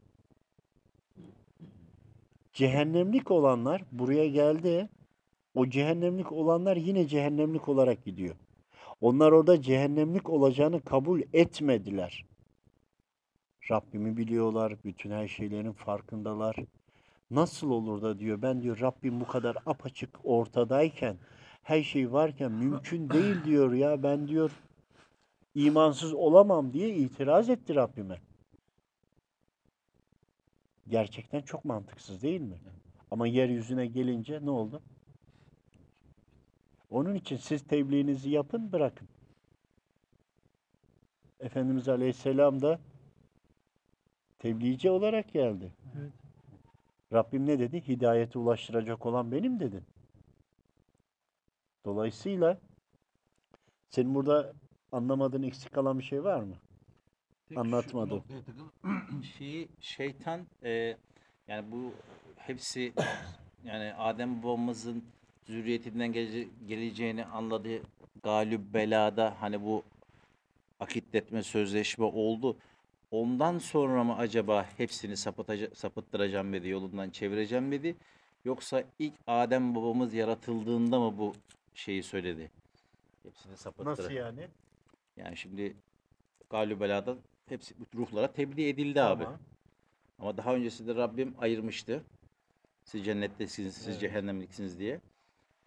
Cehennemlik 2.53 3.31
olanlar 3.31 3.83
buraya 3.91 4.27
geldi. 4.27 4.89
O 5.53 5.69
cehennemlik 5.69 6.31
olanlar 6.31 6.77
yine 6.77 7.07
cehennemlik 7.07 7.69
olarak 7.69 8.05
gidiyor. 8.05 8.35
Onlar 9.01 9.31
orada 9.31 9.61
cehennemlik 9.61 10.29
olacağını 10.29 10.81
kabul 10.81 11.21
etmediler. 11.33 12.25
Rabbimi 13.71 14.17
biliyorlar, 14.17 14.75
bütün 14.83 15.11
her 15.11 15.27
şeylerin 15.27 15.71
farkındalar. 15.71 16.55
Nasıl 17.31 17.69
olur 17.69 18.01
da 18.01 18.19
diyor 18.19 18.41
ben 18.41 18.61
diyor 18.61 18.79
Rabbim 18.79 19.21
bu 19.21 19.27
kadar 19.27 19.57
apaçık 19.65 20.19
ortadayken 20.23 21.17
her 21.63 21.83
şey 21.83 22.11
varken 22.11 22.51
mümkün 22.51 23.09
değil 23.09 23.43
diyor 23.45 23.73
ya 23.73 24.03
ben 24.03 24.27
diyor 24.27 24.51
imansız 25.55 26.13
olamam 26.13 26.73
diye 26.73 26.95
itiraz 26.95 27.49
etti 27.49 27.75
Rabbime. 27.75 28.21
Gerçekten 30.87 31.41
çok 31.41 31.65
mantıksız 31.65 32.21
değil 32.21 32.41
mi? 32.41 32.57
Ama 33.11 33.27
yeryüzüne 33.27 33.85
gelince 33.85 34.45
ne 34.45 34.49
oldu? 34.49 34.81
Onun 36.89 37.15
için 37.15 37.37
siz 37.37 37.67
tebliğinizi 37.67 38.29
yapın 38.29 38.71
bırakın. 38.71 39.07
Efendimiz 41.39 41.89
Aleyhisselam 41.89 42.61
da 42.61 42.79
tebliğci 44.39 44.89
olarak 44.89 45.33
geldi. 45.33 45.71
Evet. 45.99 46.26
Rabbim 47.13 47.45
ne 47.45 47.59
dedi? 47.59 47.87
Hidayete 47.87 48.39
ulaştıracak 48.39 49.05
olan 49.05 49.31
benim 49.31 49.59
dedi. 49.59 49.83
Dolayısıyla 51.85 52.57
senin 53.89 54.15
burada 54.15 54.53
anlamadığın 54.91 55.43
eksik 55.43 55.73
kalan 55.73 55.99
bir 55.99 56.03
şey 56.03 56.23
var 56.23 56.39
mı? 56.41 56.55
Tek 57.49 57.57
Anlatmadı. 57.57 58.09
şu 58.09 58.15
noktaya 58.15 58.39
takıl- 58.41 59.23
şeyi 59.37 59.69
şeytan 59.79 60.47
e, 60.63 60.97
yani 61.47 61.71
bu 61.71 61.91
hepsi 62.35 62.93
yani 63.63 63.93
Adem 63.93 64.43
babamızın 64.43 65.03
zürriyetinden 65.45 66.13
gele- 66.13 66.47
geleceğini 66.67 67.25
anladığı 67.25 67.81
galip 68.23 68.73
belada 68.73 69.35
hani 69.41 69.61
bu 69.63 69.83
akitletme 70.79 71.43
sözleşme 71.43 72.05
oldu. 72.05 72.57
Ondan 73.11 73.57
sonra 73.57 74.03
mı 74.03 74.15
acaba 74.15 74.65
hepsini 74.77 75.17
sapıttıracağım 75.73 76.53
dedi, 76.53 76.69
yolundan 76.69 77.09
çevireceğim 77.09 77.71
dedi. 77.71 77.95
Yoksa 78.45 78.83
ilk 78.99 79.13
Adem 79.27 79.75
babamız 79.75 80.13
yaratıldığında 80.13 80.99
mı 80.99 81.17
bu 81.17 81.33
şeyi 81.73 82.03
söyledi? 82.03 82.51
Hepsini 83.23 83.57
sapıttıracağım. 83.57 83.97
Nasıl 83.99 84.11
yani? 84.15 84.47
Yani 85.17 85.37
şimdi 85.37 85.75
galü 86.49 86.79
belada 86.79 87.17
hepsi 87.49 87.75
ruhlara 87.95 88.31
tebliğ 88.31 88.69
edildi 88.69 89.01
abi. 89.01 89.25
Ama 90.19 90.37
daha 90.37 90.55
öncesinde 90.55 90.95
Rabbim 90.95 91.35
ayırmıştı. 91.39 92.03
Siz 92.83 93.05
cennettesiniz, 93.05 93.75
siz 93.75 93.87
Evet. 93.87 93.99
cehennemliksiniz 93.99 94.79
diye. 94.79 95.01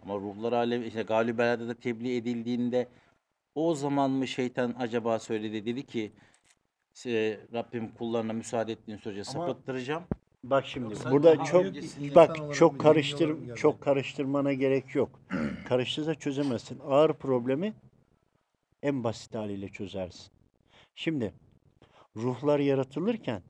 Ama 0.03 0.15
ruhlar 0.15 0.53
alemi, 0.53 0.87
işte 0.87 1.03
galü 1.03 1.39
belada 1.39 1.69
da 1.69 1.75
tebliğ 1.75 2.17
edildiğinde 2.17 2.89
o 3.55 3.75
zaman 3.75 4.11
mı 4.11 4.27
şeytan 4.27 4.75
acaba 4.79 5.19
söyledi 5.19 5.67
dedi 5.67 5.87
ki 5.87 6.13
"Se- 6.95 7.39
Rabbim 7.53 7.89
kullarına 7.95 8.33
müsaade 8.33 8.73
ettiğin 8.73 8.99
sürece 8.99 9.23
Ama- 9.35 9.47
sapıttıracağım. 9.47 10.03
Bak 10.45 10.67
şimdi 10.67 10.93
Yoksa 10.93 11.11
burada 11.11 11.37
daha 11.37 11.45
çok 11.45 11.65
öncesinde- 11.65 12.15
bak 12.15 12.41
olarak 12.41 12.55
çok 12.55 12.81
karıştır 12.81 13.29
geldi? 13.29 13.57
çok 13.57 13.81
karıştırmana 13.81 14.53
gerek 14.53 14.95
yok. 14.95 15.21
Karıştırsa 15.69 16.15
çözemezsin. 16.15 16.79
Ağır 16.87 17.13
problemi 17.13 17.73
en 18.83 19.05
basit 19.05 19.35
haliyle 19.35 19.69
çözersin. 19.69 20.31
Şimdi 20.95 21.33
ruhlar 22.17 22.59
yaratılırken 22.59 23.43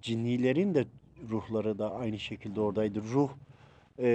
cinnilerin 0.00 0.74
de 0.74 0.84
ruhları 1.30 1.78
da 1.78 1.94
aynı 1.94 2.18
şekilde 2.18 2.60
oradaydı. 2.60 3.02
Ruh 3.02 3.30
e, 3.98 4.08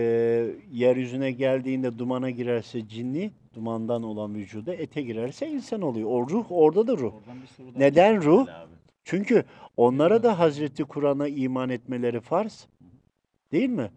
yeryüzüne 0.72 1.32
geldiğinde 1.32 2.00
dumana 2.00 2.30
girerse 2.30 2.88
cinni 2.88 3.32
dumandan 3.58 4.04
olan 4.04 4.36
vücuda 4.36 4.74
ete 4.74 5.02
girerse 5.02 5.48
insan 5.48 5.82
oluyor. 5.82 6.10
O 6.10 6.30
ruh 6.30 6.46
orada 6.50 6.88
da 6.88 6.98
ruh. 6.98 7.14
Neden 7.76 8.22
ruh? 8.22 8.48
Çünkü 9.04 9.46
onlara 9.78 10.24
da 10.24 10.40
Hazreti 10.40 10.84
Kur'an'a 10.84 11.28
iman 11.28 11.70
etmeleri 11.70 12.20
farz. 12.20 12.68
Değil 13.52 13.70
mi? 13.70 13.92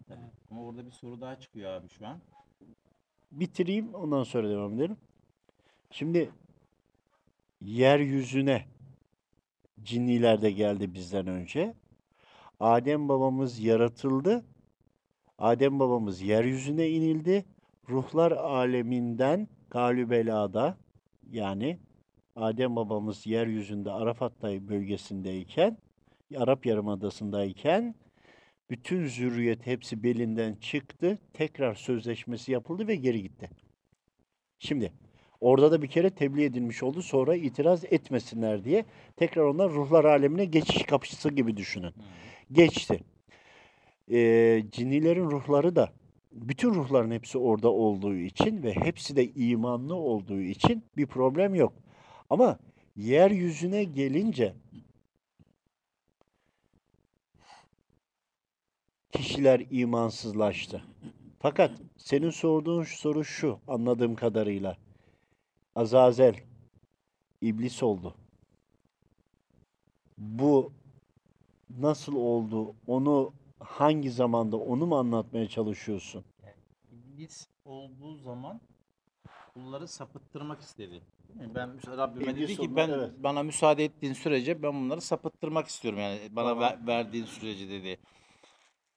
Ama 0.51 0.63
orada 0.63 0.85
bir 0.85 0.91
soru 0.91 1.21
daha 1.21 1.39
çıkıyor 1.39 1.71
abi 1.71 1.89
şu 1.89 2.07
an. 2.07 2.19
Bitireyim 3.31 3.93
ondan 3.93 4.23
sonra 4.23 4.49
devam 4.49 4.73
edelim. 4.73 4.97
Şimdi 5.91 6.29
yeryüzüne 7.61 8.65
cinniler 9.83 10.41
de 10.41 10.51
geldi 10.51 10.93
bizden 10.93 11.27
önce. 11.27 11.73
Adem 12.59 13.09
babamız 13.09 13.59
yaratıldı. 13.59 14.45
Adem 15.37 15.79
babamız 15.79 16.21
yeryüzüne 16.21 16.89
inildi. 16.89 17.45
Ruhlar 17.91 18.31
aleminden 18.31 19.47
galübelada 19.69 20.77
yani 21.31 21.79
Adem 22.35 22.75
babamız 22.75 23.27
yeryüzünde 23.27 23.91
Arafat 23.91 24.43
bölgesindeyken 24.43 25.77
Arap 26.37 26.65
Yarımadası'ndayken 26.65 27.95
bütün 28.69 29.05
zürriyet 29.05 29.67
hepsi 29.67 30.03
belinden 30.03 30.55
çıktı. 30.55 31.19
Tekrar 31.33 31.75
sözleşmesi 31.75 32.51
yapıldı 32.51 32.87
ve 32.87 32.95
geri 32.95 33.21
gitti. 33.21 33.49
Şimdi 34.59 34.93
orada 35.41 35.71
da 35.71 35.81
bir 35.81 35.87
kere 35.87 36.09
tebliğ 36.09 36.43
edilmiş 36.43 36.83
oldu. 36.83 37.01
Sonra 37.01 37.35
itiraz 37.35 37.83
etmesinler 37.83 38.63
diye 38.63 38.85
tekrar 39.15 39.43
onlar 39.43 39.71
ruhlar 39.71 40.05
alemine 40.05 40.45
geçiş 40.45 40.83
kapısı 40.83 41.29
gibi 41.29 41.57
düşünün. 41.57 41.93
Geçti. 42.51 42.99
Ee, 44.11 44.63
cinnilerin 44.71 45.31
ruhları 45.31 45.75
da 45.75 46.00
bütün 46.31 46.73
ruhların 46.73 47.11
hepsi 47.11 47.37
orada 47.37 47.69
olduğu 47.71 48.15
için 48.15 48.63
ve 48.63 48.73
hepsi 48.73 49.15
de 49.15 49.31
imanlı 49.33 49.95
olduğu 49.95 50.41
için 50.41 50.83
bir 50.97 51.05
problem 51.05 51.55
yok. 51.55 51.73
Ama 52.29 52.59
yeryüzüne 52.95 53.83
gelince 53.83 54.55
kişiler 59.11 59.65
imansızlaştı. 59.71 60.83
Fakat 61.39 61.71
senin 61.97 62.29
sorduğun 62.29 62.83
soru 62.83 63.25
şu 63.25 63.59
anladığım 63.67 64.15
kadarıyla. 64.15 64.77
Azazel 65.75 66.35
iblis 67.41 67.83
oldu. 67.83 68.15
Bu 70.17 70.73
nasıl 71.79 72.15
oldu? 72.15 72.75
Onu 72.87 73.33
hangi 73.63 74.11
zamanda 74.11 74.57
onu 74.57 74.85
mu 74.85 74.97
anlatmaya 74.97 75.49
çalışıyorsun? 75.49 76.25
İblis 76.91 77.47
olduğu 77.65 78.15
zaman 78.17 78.61
kulları 79.53 79.87
sapıttırmak 79.87 80.61
istedi. 80.61 81.01
Ben 81.35 81.97
Rabbime 81.97 82.31
İblis 82.31 82.49
dedi 82.49 82.55
ki 82.57 82.75
ben 82.75 82.89
evet. 82.89 83.11
bana 83.17 83.43
müsaade 83.43 83.83
ettiğin 83.85 84.13
sürece 84.13 84.63
ben 84.63 84.73
bunları 84.73 85.01
sapıttırmak 85.01 85.67
istiyorum 85.67 85.99
yani 85.99 86.19
bana 86.31 86.49
Tamam. 86.49 86.63
ver- 86.63 86.87
verdiğin 86.87 87.25
sürece 87.25 87.69
dedi. 87.69 87.99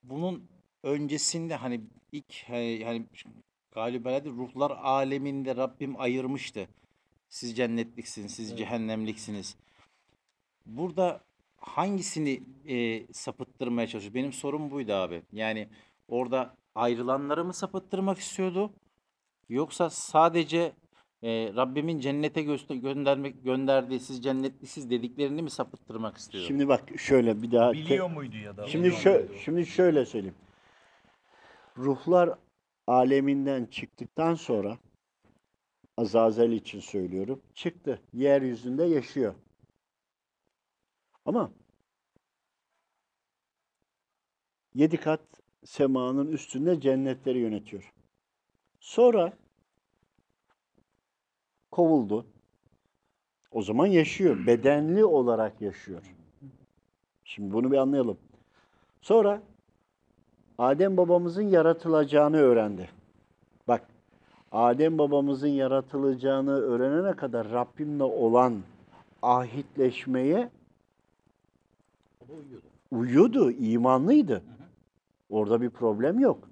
Bunun 0.02 0.48
öncesinde 0.82 1.54
hani 1.56 1.80
ilk 2.12 2.44
hani, 2.48 2.84
hani 2.84 3.06
galiba 3.72 4.08
herhalde 4.10 4.28
ruhlar 4.28 4.70
aleminde 4.70 5.56
Rabbim 5.56 6.00
ayırmıştı. 6.00 6.68
Siz 7.28 7.56
cennetliksiniz, 7.56 8.34
siz 8.34 8.48
Evet. 8.48 8.58
cehennemliksiniz. 8.58 9.56
Burada 10.66 11.24
hangisini 11.66 12.42
e, 12.68 13.06
sapıttırmaya 13.12 13.86
çalışıyor? 13.86 14.14
Benim 14.14 14.32
sorum 14.32 14.70
buydu 14.70 14.92
abi. 14.92 15.22
Yani 15.32 15.68
orada 16.08 16.56
ayrılanları 16.74 17.44
mı 17.44 17.54
sapıttırmak 17.54 18.18
istiyordu? 18.18 18.72
Yoksa 19.48 19.90
sadece 19.90 20.72
e, 21.22 21.52
Rabbimin 21.56 21.98
cennete 22.00 22.42
göster 22.42 22.74
göndermek 22.74 23.44
gönderdiği 23.44 24.00
siz 24.00 24.24
cennetlisiz 24.24 24.90
dediklerini 24.90 25.42
mi 25.42 25.50
sapıttırmak 25.50 26.16
istiyor? 26.16 26.44
Şimdi 26.44 26.68
bak 26.68 26.80
şöyle 26.98 27.42
bir 27.42 27.52
daha 27.52 27.72
Biliyor 27.72 28.10
muydu 28.10 28.36
ya 28.36 28.56
da? 28.56 28.66
Şimdi 28.66 28.84
biliyor 28.84 29.00
şö 29.00 29.18
muydu? 29.18 29.32
şimdi 29.44 29.66
şöyle 29.66 30.06
söyleyeyim. 30.06 30.36
Ruhlar 31.78 32.38
aleminden 32.86 33.66
çıktıktan 33.66 34.34
sonra 34.34 34.78
Azazel 35.96 36.52
için 36.52 36.80
söylüyorum. 36.80 37.42
Çıktı. 37.54 38.00
Yeryüzünde 38.12 38.84
yaşıyor. 38.84 39.34
Ama 41.24 41.50
yedi 44.74 44.96
kat 44.96 45.20
semanın 45.64 46.32
üstünde 46.32 46.80
cennetleri 46.80 47.38
yönetiyor. 47.38 47.92
Sonra 48.80 49.32
kovuldu. 51.70 52.26
O 53.50 53.62
zaman 53.62 53.86
yaşıyor. 53.86 54.46
Bedenli 54.46 55.04
olarak 55.04 55.60
yaşıyor. 55.60 56.02
Şimdi 57.24 57.52
bunu 57.52 57.72
bir 57.72 57.76
anlayalım. 57.76 58.18
Sonra 59.00 59.42
Adem 60.58 60.96
babamızın 60.96 61.42
yaratılacağını 61.42 62.36
öğrendi. 62.36 62.90
Bak, 63.68 63.82
Adem 64.52 64.98
babamızın 64.98 65.48
yaratılacağını 65.48 66.50
öğrenene 66.50 67.16
kadar 67.16 67.50
Rabbimle 67.50 68.02
olan 68.02 68.62
ahitleşmeye 69.22 70.50
O 72.24 72.28
da 72.28 72.32
uyuyordu. 72.32 72.66
uyuyordu, 72.90 73.50
imanlıydı. 73.50 74.42
Orada 75.28 75.60
bir 75.60 75.70
problem 75.70 76.18
yok. 76.18 76.48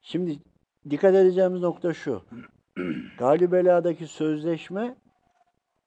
Şimdi 0.00 0.38
dikkat 0.90 1.14
edeceğimiz 1.14 1.60
nokta 1.60 1.94
şu. 1.94 2.22
Galibela'daki 3.18 4.06
sözleşme 4.06 4.96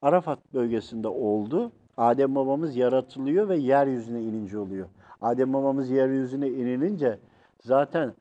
Arafat 0.01 0.53
bölgesinde 0.53 1.07
oldu. 1.07 1.71
Adem 1.97 2.36
babamız 2.36 2.75
yaratılıyor 2.75 3.49
ve 3.49 3.57
yeryüzüne 3.57 4.21
inince 4.21 4.57
oluyor. 4.57 4.89
Adem 5.21 5.53
babamız 5.53 5.89
yeryüzüne 5.89 6.47
inilince 6.47 7.19
zaten 7.63 8.13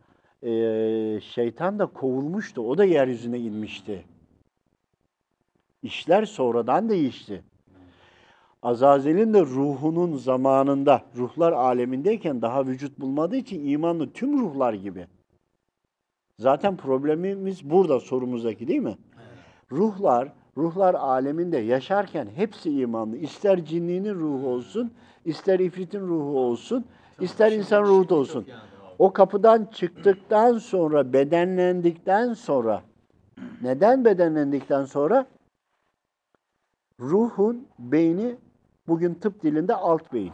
eee, 0.43 1.21
şeytan 1.23 1.79
da 1.79 1.87
kovulmuştu. 1.87 2.62
O 2.62 2.79
da 2.79 2.85
yeryüzüne 2.85 3.38
inmişti. 3.38 4.05
İşler 5.83 6.25
sonradan 6.25 6.88
değişti. 6.88 7.43
Azazel'in 8.62 9.35
de 9.35 9.40
ruhunun 9.40 10.16
zamanında, 10.16 11.03
ruhlar 11.16 11.53
alemindeyken 11.53 12.42
daha 12.42 12.66
vücut 12.66 13.01
bulmadığı 13.01 13.37
için 13.37 13.68
imanlı 13.68 14.11
tüm 14.12 14.40
ruhlar 14.40 14.72
gibi. 14.72 15.07
Zaten 16.38 16.77
problemimiz 16.77 17.70
burada 17.70 18.01
sorumuzdaki 18.01 18.68
değil 18.68 18.81
mi? 18.81 18.96
Ruhlar, 19.72 20.33
ruhlar 20.57 20.94
aleminde 20.94 21.59
yaşarken 21.59 22.29
hepsi 22.37 22.70
imanlı. 22.70 23.16
İster 23.16 23.64
cinninin 23.64 24.14
ruhu 24.14 24.48
olsun, 24.48 24.92
ister 25.25 25.59
ifritin 25.59 26.01
ruhu 26.01 26.38
olsun, 26.38 26.85
ister 27.20 27.53
insan 27.53 27.83
ruhu 27.83 28.09
da 28.09 28.14
olsun. 28.14 28.46
O 28.98 29.12
kapıdan 29.12 29.68
çıktıktan 29.72 30.59
sonra, 30.59 31.12
bedenlendikten 31.12 32.35
sonra, 32.35 32.83
neden 33.62 34.05
bedenlendikten 34.05 34.85
sonra? 34.85 35.27
Ruhun 37.01 37.66
beyni 37.79 38.37
bugün 38.88 39.14
tıp 39.14 39.42
dilinde 39.42 39.75
alt 39.75 40.12
beyin. 40.12 40.33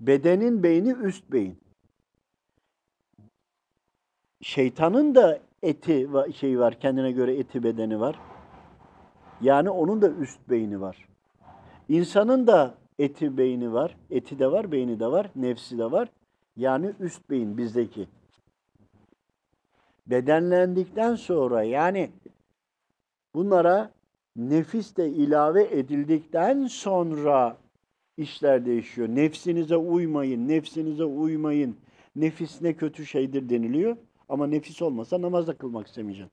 Bedenin 0.00 0.62
beyni 0.62 0.90
üst 0.90 1.32
beyin. 1.32 1.58
Şeytanın 4.42 5.14
da 5.14 5.40
eti 5.62 6.08
şey 6.34 6.60
var, 6.60 6.80
kendine 6.80 7.12
göre 7.12 7.36
eti 7.36 7.62
bedeni 7.62 8.00
var. 8.00 8.20
Yani 9.40 9.70
onun 9.70 10.02
da 10.02 10.10
üst 10.10 10.40
beyni 10.50 10.80
var. 10.80 11.08
İnsanın 11.88 12.46
da 12.46 12.74
eti 12.98 13.38
beyni 13.38 13.72
var, 13.72 13.96
eti 14.10 14.38
de 14.38 14.52
var, 14.52 14.72
beyni 14.72 15.00
de 15.00 15.06
var, 15.06 15.30
nefsi 15.36 15.78
de 15.78 15.90
var. 15.90 16.08
Yani 16.56 16.92
üst 17.00 17.30
beyin 17.30 17.58
bizdeki. 17.58 18.08
Bedenlendikten 20.06 21.14
sonra 21.14 21.62
yani 21.62 22.10
bunlara 23.34 23.90
nefis 24.38 24.96
de 24.96 25.08
ilave 25.08 25.78
edildikten 25.78 26.66
sonra 26.66 27.56
işler 28.16 28.66
değişiyor. 28.66 29.08
Nefsinize 29.08 29.76
uymayın, 29.76 30.48
nefsinize 30.48 31.04
uymayın. 31.04 31.76
Nefis 32.16 32.62
ne 32.62 32.72
kötü 32.72 33.06
şeydir 33.06 33.48
deniliyor. 33.48 33.96
Ama 34.28 34.46
nefis 34.46 34.82
olmasa 34.82 35.22
namaz 35.22 35.46
da 35.46 35.56
kılmak 35.58 35.86
istemeyeceksin. 35.86 36.32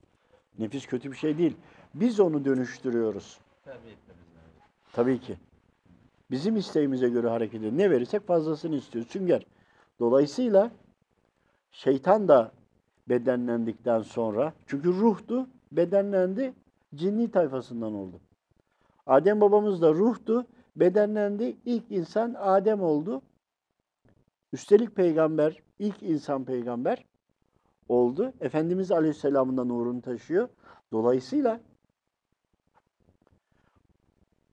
Nefis 0.59 0.85
kötü 0.85 1.11
bir 1.11 1.17
şey 1.17 1.37
değil. 1.37 1.53
Biz 1.93 2.19
onu 2.19 2.45
dönüştürüyoruz. 2.45 3.39
Tabii 4.93 5.19
ki. 5.19 5.37
Bizim 6.31 6.57
isteğimize 6.57 7.09
göre 7.09 7.29
hareket 7.29 7.55
ediyor. 7.55 7.71
Ne 7.77 7.91
verirsek 7.91 8.27
fazlasını 8.27 8.75
istiyor. 8.75 9.05
Sünger. 9.05 9.45
Dolayısıyla 9.99 10.71
şeytan 11.71 12.27
da 12.27 12.51
bedenlendikten 13.09 14.01
sonra 14.01 14.53
çünkü 14.67 14.89
ruhtu, 14.89 15.47
bedenlendi, 15.71 16.53
cinni 16.95 17.31
tayfasından 17.31 17.93
oldu. 17.93 18.19
Adem 19.05 19.41
babamız 19.41 19.81
da 19.81 19.93
ruhtu, 19.93 20.45
bedenlendi, 20.75 21.57
ilk 21.65 21.91
insan 21.91 22.33
Adem 22.33 22.81
oldu. 22.81 23.21
Üstelik 24.53 24.95
peygamber, 24.95 25.63
ilk 25.79 26.03
insan 26.03 26.45
peygamber. 26.45 27.05
oldu. 27.89 28.33
Efendimiz 28.41 28.91
Aleyhisselam'ın 28.91 29.57
da 29.57 29.63
nurunu 29.63 30.01
taşıyor. 30.01 30.49
Dolayısıyla 30.91 31.59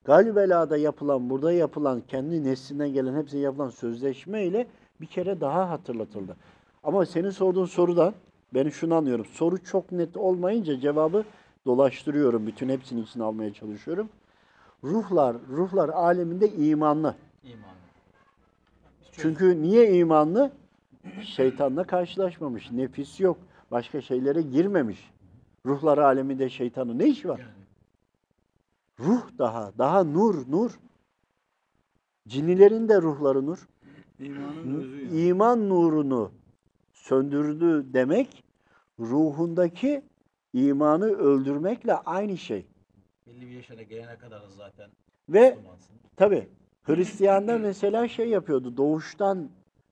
Galibela'da 0.05 0.77
yapılan, 0.77 1.31
burada 1.31 1.53
yapılan, 1.53 2.01
kendi 2.01 2.45
neslinden 2.45 2.93
gelen 2.93 3.17
hepsine 3.17 3.41
yapılan 3.41 3.69
sözleşme 3.69 4.45
ile 4.45 4.67
bir 5.01 5.07
kere 5.07 5.41
daha 5.41 5.71
hatırlatıldı. 5.71 6.37
Ama 6.83 7.07
senin 7.07 7.31
sorduğun 7.31 7.65
sorudan 7.65 8.15
ben 8.55 8.69
şunu 8.69 8.95
anlıyorum. 8.95 9.25
Soru 9.25 9.65
çok 9.65 9.93
net 9.93 10.17
olmayınca 10.17 10.81
cevabı 10.81 11.25
dolaştırıyorum. 11.67 12.47
Bütün 12.47 12.69
hepsini 12.69 13.01
içine 13.01 13.23
almaya 13.23 13.55
çalışıyorum. 13.55 14.09
Ruhlar, 14.85 15.37
ruhlar 15.49 15.89
aleminde 15.89 16.49
imanlı. 16.49 17.15
İman. 17.45 17.75
Çünkü 19.13 19.63
niye 19.63 19.99
imanlı? 19.99 20.53
Şeytanla 21.23 21.85
karşılaşmamış. 21.85 22.71
Nefis 22.71 23.21
yok. 23.21 23.39
Başka 23.71 24.01
şeylere 24.01 24.43
girmemiş. 24.43 25.11
Ruhlar 25.67 25.99
aleminde 25.99 26.49
şeytanın 26.49 26.99
ne 26.99 27.07
işi 27.07 27.29
var? 27.29 27.41
Ruh 29.01 29.23
daha, 29.39 29.73
daha 29.79 30.05
nur, 30.05 30.51
nur. 30.51 30.79
Cinnilerin 32.29 32.89
de 32.89 33.03
ruhları 33.03 33.47
nur. 33.47 33.69
İmanın. 34.19 35.09
İman 35.13 35.69
nurunu 35.69 36.31
söndürdü 36.93 37.93
demek 37.93 38.45
ruhundaki 38.99 40.03
imanı 40.53 41.05
öldürmekle 41.05 41.95
aynı 41.95 42.37
şey. 42.37 42.67
Belli 43.27 43.47
bir 43.47 43.51
yaşına 43.51 43.83
gelene 43.83 44.19
kadar 44.19 44.43
zaten 44.49 44.91
Ve 45.29 45.59
tabi 46.17 46.49
Hristiyanlar 46.83 47.61
mesela 47.61 48.09
şey 48.09 48.29
yapıyordu 48.29 48.77
doğuştan 48.77 49.51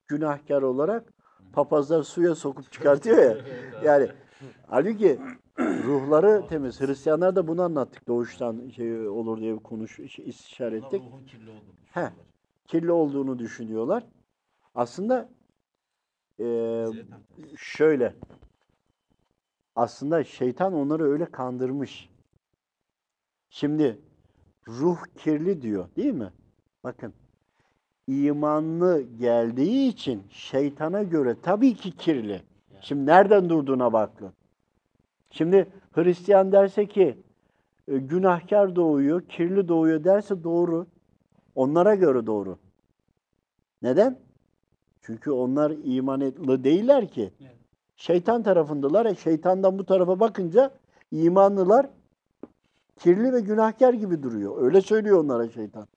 günahkar 0.08 0.62
olarak 0.62 1.12
papazlar 1.52 2.02
suya 2.02 2.34
sokup 2.34 2.72
çıkartıyor 2.72 3.18
ya. 3.18 3.36
Yani 3.84 4.08
halbuki 4.66 5.18
ruhları 5.58 6.48
temiz. 6.48 6.80
Hristiyanlar 6.80 7.36
da 7.36 7.48
bunu 7.48 7.62
anlattık 7.62 8.08
doğuştan 8.08 8.68
şey 8.68 9.08
olur 9.08 9.40
diye 9.40 9.56
konuş 9.56 9.96
şey, 9.96 10.28
istişare 10.28 10.76
ettik. 10.76 11.02
ruhun 11.02 11.26
kirli 11.26 11.50
olduğunu. 11.50 12.10
Kirli 12.66 12.92
olduğunu 12.92 13.38
düşünüyorlar. 13.38 14.04
Aslında 14.74 15.28
taktı. 16.38 17.56
şöyle 17.56 18.14
aslında 19.76 20.24
şeytan 20.24 20.72
onları 20.72 21.04
öyle 21.12 21.24
kandırmış. 21.26 22.08
Şimdi 23.50 23.98
ruh 24.68 24.98
kirli 25.16 25.62
diyor 25.62 25.88
değil 25.96 26.14
mi? 26.14 26.32
Bakın 26.84 27.14
imanlı 28.06 29.02
geldiği 29.02 29.88
için 29.88 30.22
şeytana 30.30 31.02
göre 31.02 31.36
tabii 31.42 31.74
ki 31.74 31.96
kirli. 31.96 32.42
Şimdi 32.80 33.06
nereden 33.06 33.48
durduğuna 33.48 33.92
bakın. 33.92 34.32
Şimdi 35.30 35.68
Hristiyan 35.92 36.52
derse 36.52 36.86
ki 36.86 37.18
e, 37.88 37.98
günahkar 37.98 38.76
doğuyor, 38.76 39.22
kirli 39.28 39.68
doğuyor 39.68 40.04
derse 40.04 40.44
doğru. 40.44 40.86
Onlara 41.54 41.94
göre 41.94 42.26
doğru. 42.26 42.58
Neden? 43.82 44.18
Çünkü 45.02 45.30
onlar 45.30 45.70
imanlı 45.84 46.64
değiller 46.64 47.08
ki. 47.08 47.32
Evet. 47.40 47.59
Şeytan 48.00 48.42
tarafındalar. 48.42 49.06
E, 49.06 49.14
şeytandan 49.14 49.78
bu 49.78 49.84
tarafa 49.84 50.20
bakınca 50.20 50.70
imanlılar 51.10 51.90
kirli 52.96 53.32
ve 53.32 53.40
günahkar 53.40 53.94
gibi 53.94 54.22
duruyor. 54.22 54.62
Öyle 54.62 54.80
söylüyor 54.80 55.24
onlara 55.24 55.48
şeytan. 55.48 55.88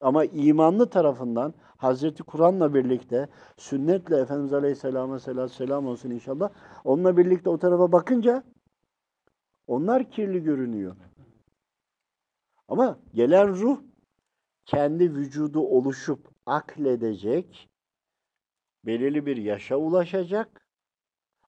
Ama 0.00 0.24
imanlı 0.24 0.90
tarafından 0.90 1.54
Hazreti 1.76 2.22
Kur'an'la 2.22 2.74
birlikte 2.74 3.28
sünnetle 3.56 4.16
Efendimiz 4.16 4.52
Aleyhisselam'a 4.52 5.18
selam, 5.18 5.48
selam 5.48 5.86
olsun 5.86 6.10
inşallah. 6.10 6.50
Onunla 6.84 7.16
birlikte 7.16 7.50
o 7.50 7.58
tarafa 7.58 7.92
bakınca 7.92 8.42
onlar 9.66 10.10
kirli 10.10 10.42
görünüyor. 10.42 10.96
Ama 12.68 12.98
gelen 13.14 13.48
ruh 13.48 13.80
kendi 14.66 15.14
vücudu 15.14 15.60
oluşup 15.60 16.28
akledecek, 16.46 17.68
belirli 18.84 19.26
bir 19.26 19.36
yaşa 19.36 19.76
ulaşacak, 19.76 20.69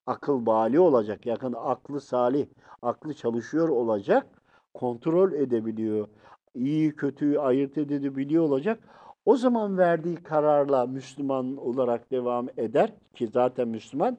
akıl 0.06 0.46
bali 0.46 0.80
olacak, 0.80 1.26
yakın 1.26 1.54
aklı 1.58 2.00
salih, 2.00 2.46
aklı 2.82 3.14
çalışıyor 3.14 3.68
olacak, 3.68 4.26
kontrol 4.74 5.32
edebiliyor, 5.32 6.08
iyi 6.54 6.96
kötüyü 6.96 7.40
ayırt 7.40 7.78
edebiliyor 7.78 8.44
olacak. 8.44 8.88
O 9.24 9.36
zaman 9.36 9.78
verdiği 9.78 10.16
kararla 10.16 10.86
Müslüman 10.86 11.56
olarak 11.56 12.10
devam 12.10 12.48
eder 12.56 12.94
ki 13.14 13.28
zaten 13.28 13.68
Müslüman 13.68 14.18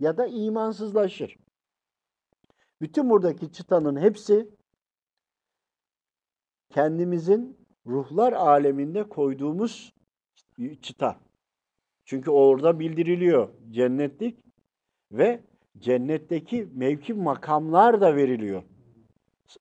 ya 0.00 0.16
da 0.16 0.26
imansızlaşır. 0.26 1.36
Bütün 2.80 3.10
buradaki 3.10 3.52
çıtanın 3.52 3.96
hepsi 3.96 4.50
kendimizin 6.70 7.56
ruhlar 7.86 8.32
aleminde 8.32 9.08
koyduğumuz 9.08 9.94
çıta. 10.82 11.20
Çünkü 12.04 12.30
orada 12.30 12.80
bildiriliyor 12.80 13.48
cennetlik 13.70 14.51
ve 15.12 15.40
cennetteki 15.78 16.68
mevki 16.74 17.14
makamlar 17.14 18.00
da 18.00 18.16
veriliyor. 18.16 18.62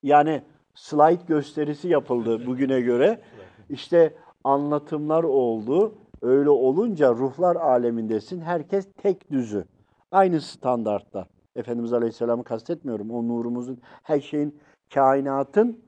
Yani 0.04 0.42
slide 0.74 1.24
gösterisi 1.28 1.88
yapıldı 1.88 2.46
bugüne 2.46 2.82
göre. 2.82 3.22
İşte 3.70 4.14
anlatımlar 4.44 5.24
oldu. 5.24 5.96
Öyle 6.22 6.50
olunca 6.50 7.14
ruhlar 7.14 7.56
alemindesin. 7.56 8.42
Herkes 8.42 8.88
tek 8.98 9.32
düzü. 9.32 9.66
Aynı 10.12 10.42
standartta. 10.42 11.28
Efendimiz 11.56 11.94
Aleyhisselam'ı 11.94 12.44
kastetmiyorum. 12.44 13.12
O 13.12 13.28
nurumuzun, 13.28 13.80
her 14.04 14.20
şeyin, 14.20 14.60
kainatın, 14.94 15.80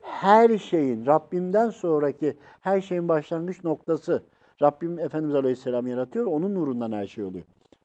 her 0.00 0.58
şeyin, 0.58 1.06
Rabbimden 1.06 1.70
sonraki 1.70 2.36
her 2.60 2.80
şeyin 2.80 3.08
başlangıç 3.08 3.64
noktası. 3.64 4.22
Rabbim 4.62 4.98
Efendimiz 4.98 5.34
Aleyhisselam 5.34 5.86
yaratıyor. 5.86 6.26
Onun 6.26 6.54
nurundan 6.54 6.92
her 6.92 7.06
şey 7.06 7.24
oluyor. 7.24 7.44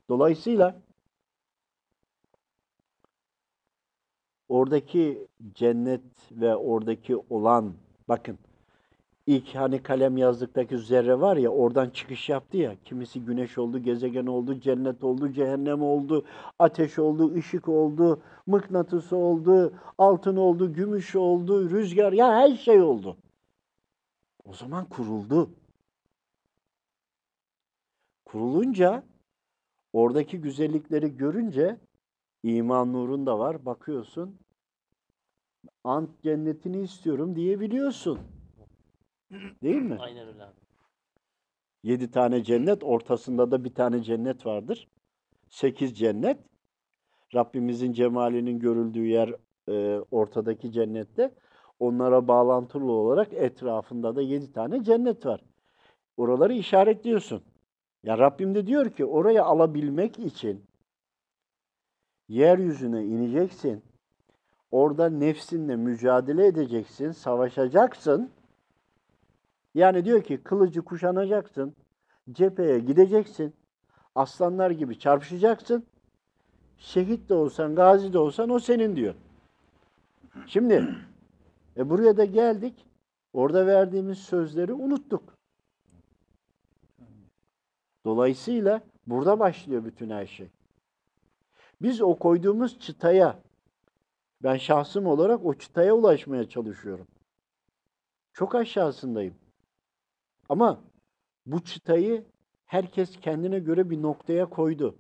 Dolayısıyla 0.10 0.76
oradaki 4.50 5.28
cennet 5.54 6.32
ve 6.32 6.56
oradaki 6.56 7.18
olan 7.30 7.74
bakın 8.08 8.38
ilk 9.28 9.56
hani 9.56 9.84
kalem 9.84 10.18
yazdıktaki 10.18 10.78
zerre 10.78 11.20
var 11.20 11.38
ya 11.38 11.50
oradan 11.50 11.90
çıkış 11.90 12.30
yaptı 12.30 12.58
ya 12.58 12.76
kimisi 12.86 13.26
güneş 13.26 13.58
oldu, 13.58 13.80
gezegen 13.80 14.26
oldu, 14.26 14.60
cennet 14.60 15.04
oldu, 15.04 15.32
cehennem 15.32 15.82
oldu, 15.82 16.26
ateş 16.60 17.00
oldu, 17.00 17.34
ışık 17.36 17.68
oldu, 17.68 18.22
mıknatıs 18.48 19.14
oldu, 19.14 19.74
altın 19.98 20.36
oldu, 20.36 20.74
gümüş 20.74 21.16
oldu, 21.16 21.70
rüzgar 21.70 22.14
ya 22.14 22.32
her 22.34 22.56
şey 22.56 22.82
oldu. 22.82 23.18
O 24.46 24.54
zaman 24.54 24.86
kuruldu. 24.86 25.50
Kurulunca 28.26 29.04
oradaki 29.94 30.42
güzellikleri 30.42 31.18
görünce 31.18 31.78
iman 32.46 32.94
nurun 32.94 33.26
da 33.26 33.40
var. 33.40 33.66
Bakıyorsun 33.66 34.40
ant 35.84 36.10
cennetini 36.24 36.82
istiyorum 36.82 37.36
diyebiliyorsun. 37.36 38.20
Değil 39.64 39.82
mi? 39.82 39.98
Aynen 40.00 40.28
öyle 40.28 40.44
abi. 40.44 40.66
Yedi 41.84 42.12
tane 42.12 42.44
cennet, 42.44 42.84
ortasında 42.84 43.52
da 43.52 43.64
bir 43.64 43.74
tane 43.74 44.04
cennet 44.04 44.46
vardır. 44.46 44.88
Sekiz 45.50 45.98
cennet. 45.98 46.40
Rabbimizin 47.36 47.94
cemalinin 47.94 48.60
görüldüğü 48.60 49.06
yer 49.06 49.36
e, 49.70 50.00
ortadaki 50.12 50.72
cennette. 50.72 51.34
Onlara 51.80 52.28
bağlantılı 52.28 52.92
olarak 52.92 53.34
etrafında 53.34 54.16
da 54.16 54.22
yedi 54.22 54.52
tane 54.52 54.84
cennet 54.84 55.26
var. 55.26 55.42
Oraları 56.18 56.54
işaretliyorsun. 56.54 57.44
Ya 58.04 58.18
Rabbim 58.18 58.56
de 58.56 58.68
diyor 58.68 58.90
ki 58.90 59.06
orayı 59.06 59.44
alabilmek 59.44 60.20
için 60.20 60.66
yeryüzüne 62.28 63.06
ineceksin. 63.06 63.84
Orada 64.72 65.10
nefsinle 65.10 65.76
mücadele 65.76 66.48
edeceksin, 66.48 67.12
savaşacaksın. 67.12 68.32
Yani 69.74 70.06
diyor 70.06 70.24
ki 70.24 70.44
kılıcı 70.44 70.82
kuşanacaksın, 70.82 71.76
cepheye 72.32 72.80
gideceksin, 72.80 73.54
aslanlar 74.16 74.72
gibi 74.72 75.00
çarpışacaksın. 75.00 75.86
Şehit 76.78 77.30
de 77.30 77.34
olsan, 77.34 77.76
gazi 77.76 78.14
de 78.14 78.18
olsan 78.20 78.50
o 78.50 78.60
senin 78.60 78.96
diyor. 78.96 79.16
Şimdi 80.48 80.96
e 81.78 81.90
buraya 81.90 82.18
da 82.18 82.26
geldik. 82.26 82.86
Orada 83.34 83.68
verdiğimiz 83.68 84.18
sözleri 84.18 84.74
unuttuk. 84.74 85.34
Dolayısıyla 88.06 88.82
burada 89.08 89.40
başlıyor 89.40 89.86
bütün 89.86 90.10
her 90.10 90.26
şey. 90.26 90.50
Biz 91.82 92.02
o 92.02 92.16
koyduğumuz 92.16 92.80
çıtaya, 92.80 93.40
ben 94.44 94.58
şahsım 94.58 95.08
olarak 95.08 95.46
o 95.46 95.54
çıtaya 95.54 95.94
ulaşmaya 95.94 96.50
çalışıyorum. 96.50 97.08
Çok 98.34 98.56
aşağısındayım. 98.56 99.36
Ama 100.50 100.82
bu 101.46 101.64
çıtayı 101.64 102.26
herkes 102.66 103.20
kendine 103.20 103.60
göre 103.60 103.90
bir 103.90 104.02
noktaya 104.02 104.50
koydu. 104.50 104.96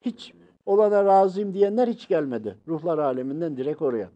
Hiç 0.00 0.32
olana 0.66 1.04
razıyım 1.04 1.54
diyenler 1.54 1.88
hiç 1.88 2.08
gelmedi. 2.08 2.58
Ruhlar 2.68 2.98
aleminden 2.98 3.56
direkt 3.56 3.82
oraya. 3.82 4.10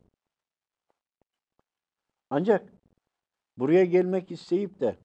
Ancak 2.31 2.73
buraya 3.57 3.85
gelmek 3.85 4.31
isteyip 4.31 4.81
de 4.81 4.97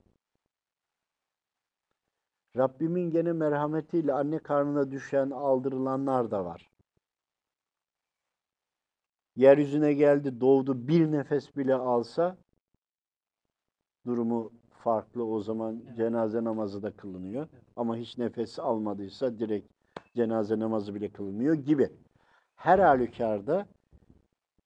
Rabbimin 2.57 3.11
gene 3.11 3.33
merhametiyle 3.33 4.13
anne 4.13 4.39
karnına 4.39 4.91
düşen, 4.91 5.29
aldırılanlar 5.29 6.31
da 6.31 6.45
var. 6.45 6.71
Yeryüzüne 9.35 9.93
geldi, 9.93 10.41
doğdu, 10.41 10.87
bir 10.87 11.11
nefes 11.11 11.55
bile 11.55 11.75
alsa 11.75 12.37
durumu 14.05 14.51
farklı. 14.69 15.25
O 15.25 15.39
zaman 15.39 15.81
cenaze 15.97 16.43
namazı 16.43 16.83
da 16.83 16.91
kılınıyor. 16.91 17.47
Ama 17.75 17.97
hiç 17.97 18.17
nefes 18.17 18.59
almadıysa 18.59 19.39
direkt 19.39 19.67
cenaze 20.15 20.59
namazı 20.59 20.95
bile 20.95 21.09
kılınmıyor 21.09 21.53
gibi. 21.53 21.89
Her 22.55 22.79
halükarda 22.79 23.67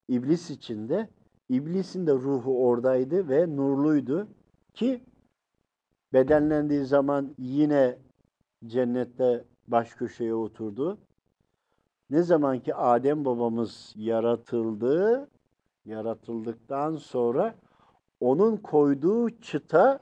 iblis 0.08 0.50
içinde 0.50 1.10
iblisin 1.50 2.08
de 2.08 2.14
ruhu 2.14 2.68
oradaydı 2.68 3.30
ve 3.30 3.56
nurluydu 3.56 4.28
ki 4.74 5.04
bedenlendiği 6.14 6.86
zaman 6.86 7.36
yine 7.38 7.98
cennette 8.66 9.46
baş 9.68 9.94
köşeye 9.94 10.36
oturdu. 10.36 10.98
Ne 12.10 12.24
zaman 12.24 12.60
ki 12.60 12.76
Adem 12.76 13.26
babamız 13.26 13.94
yaratıldı, 13.96 15.30
yaratıldıktan 15.86 16.96
sonra 16.96 17.56
onun 18.20 18.58
koyduğu 18.58 19.30
çıta, 19.30 20.00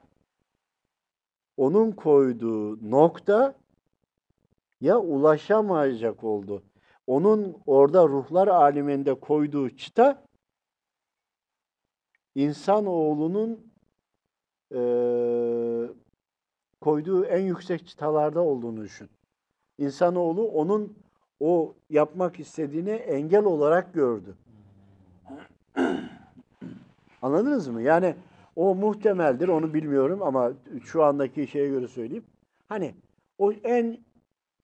onun 1.58 1.92
koyduğu 1.92 2.92
nokta 2.92 3.56
ya 4.82 5.00
ulaşamayacak 5.00 6.24
oldu. 6.24 6.64
Onun 7.08 7.58
orada 7.66 8.08
ruhlar 8.08 8.48
aleminde 8.48 9.14
koyduğu 9.14 9.70
çıta 9.70 10.24
insanoğlunun 12.36 13.69
eee 14.72 15.90
koyduğu 16.82 17.26
en 17.26 17.42
yüksek 17.42 17.88
çıtalarda 17.88 18.42
olduğunu 18.42 18.82
düşün. 18.82 19.10
İnsanoğlu 19.78 20.48
onun 20.48 20.98
o 21.40 21.76
yapmak 21.90 22.40
istediğine 22.40 22.92
engel 22.92 23.44
olarak 23.44 23.94
gördü. 23.94 24.36
Anladınız 27.22 27.68
mı? 27.68 27.82
Yani 27.82 28.16
o 28.56 28.76
muhtemeldir, 28.76 29.48
onu 29.48 29.74
bilmiyorum 29.74 30.22
ama 30.22 30.52
şu 30.84 31.04
andaki 31.04 31.48
şeye 31.48 31.68
göre 31.70 31.88
söyleyeyim. 31.88 32.26
Hani 32.68 32.96
o 33.38 33.52
en 33.52 33.98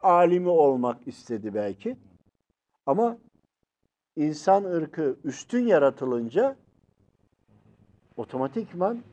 alimi 0.02 0.50
olmak 0.50 1.08
istedi 1.08 1.54
belki. 1.54 1.98
Ama 2.86 3.18
insan 4.16 4.64
ırkı 4.64 5.18
üstün 5.24 5.68
yaratılınca 5.68 6.56
otomatikman 8.18 9.04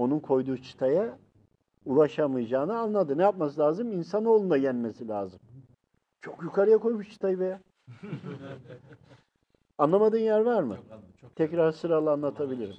onun 0.00 0.20
koyduğu 0.20 0.56
çıtaya 0.56 1.18
ulaşamayacağını 1.84 2.78
anladı. 2.78 3.18
Ne 3.18 3.22
yapması 3.22 3.60
lazım? 3.60 3.92
İnsanoğluna 3.92 4.56
yenmesi 4.56 5.08
lazım. 5.08 5.40
Çok 6.20 6.42
yukarıya 6.42 6.78
koymuş 6.78 7.10
çıtayı 7.10 7.40
be 7.40 7.44
ya. 7.44 7.60
Anlamadığın 9.78 10.18
yer 10.18 10.40
var 10.40 10.62
mı? 10.62 10.76
Tekrar 11.34 11.72
sıralı 11.72 12.10
anlatabilirim. 12.10 12.76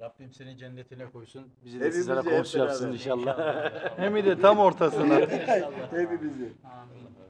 Rabbim 0.00 0.32
seni 0.32 0.58
cennetine 0.58 1.10
koysun. 1.10 1.42
Bizi 1.64 1.80
de 1.80 1.92
sizlere 1.92 2.20
komşu 2.20 2.58
yapsın 2.58 2.84
beraber. 2.84 2.98
inşallah. 2.98 3.98
Hem 3.98 4.14
de 4.14 4.40
tam 4.40 4.58
ortasına. 4.58 5.14
Hepimizi. 5.90 6.52
Amin. 6.64 7.21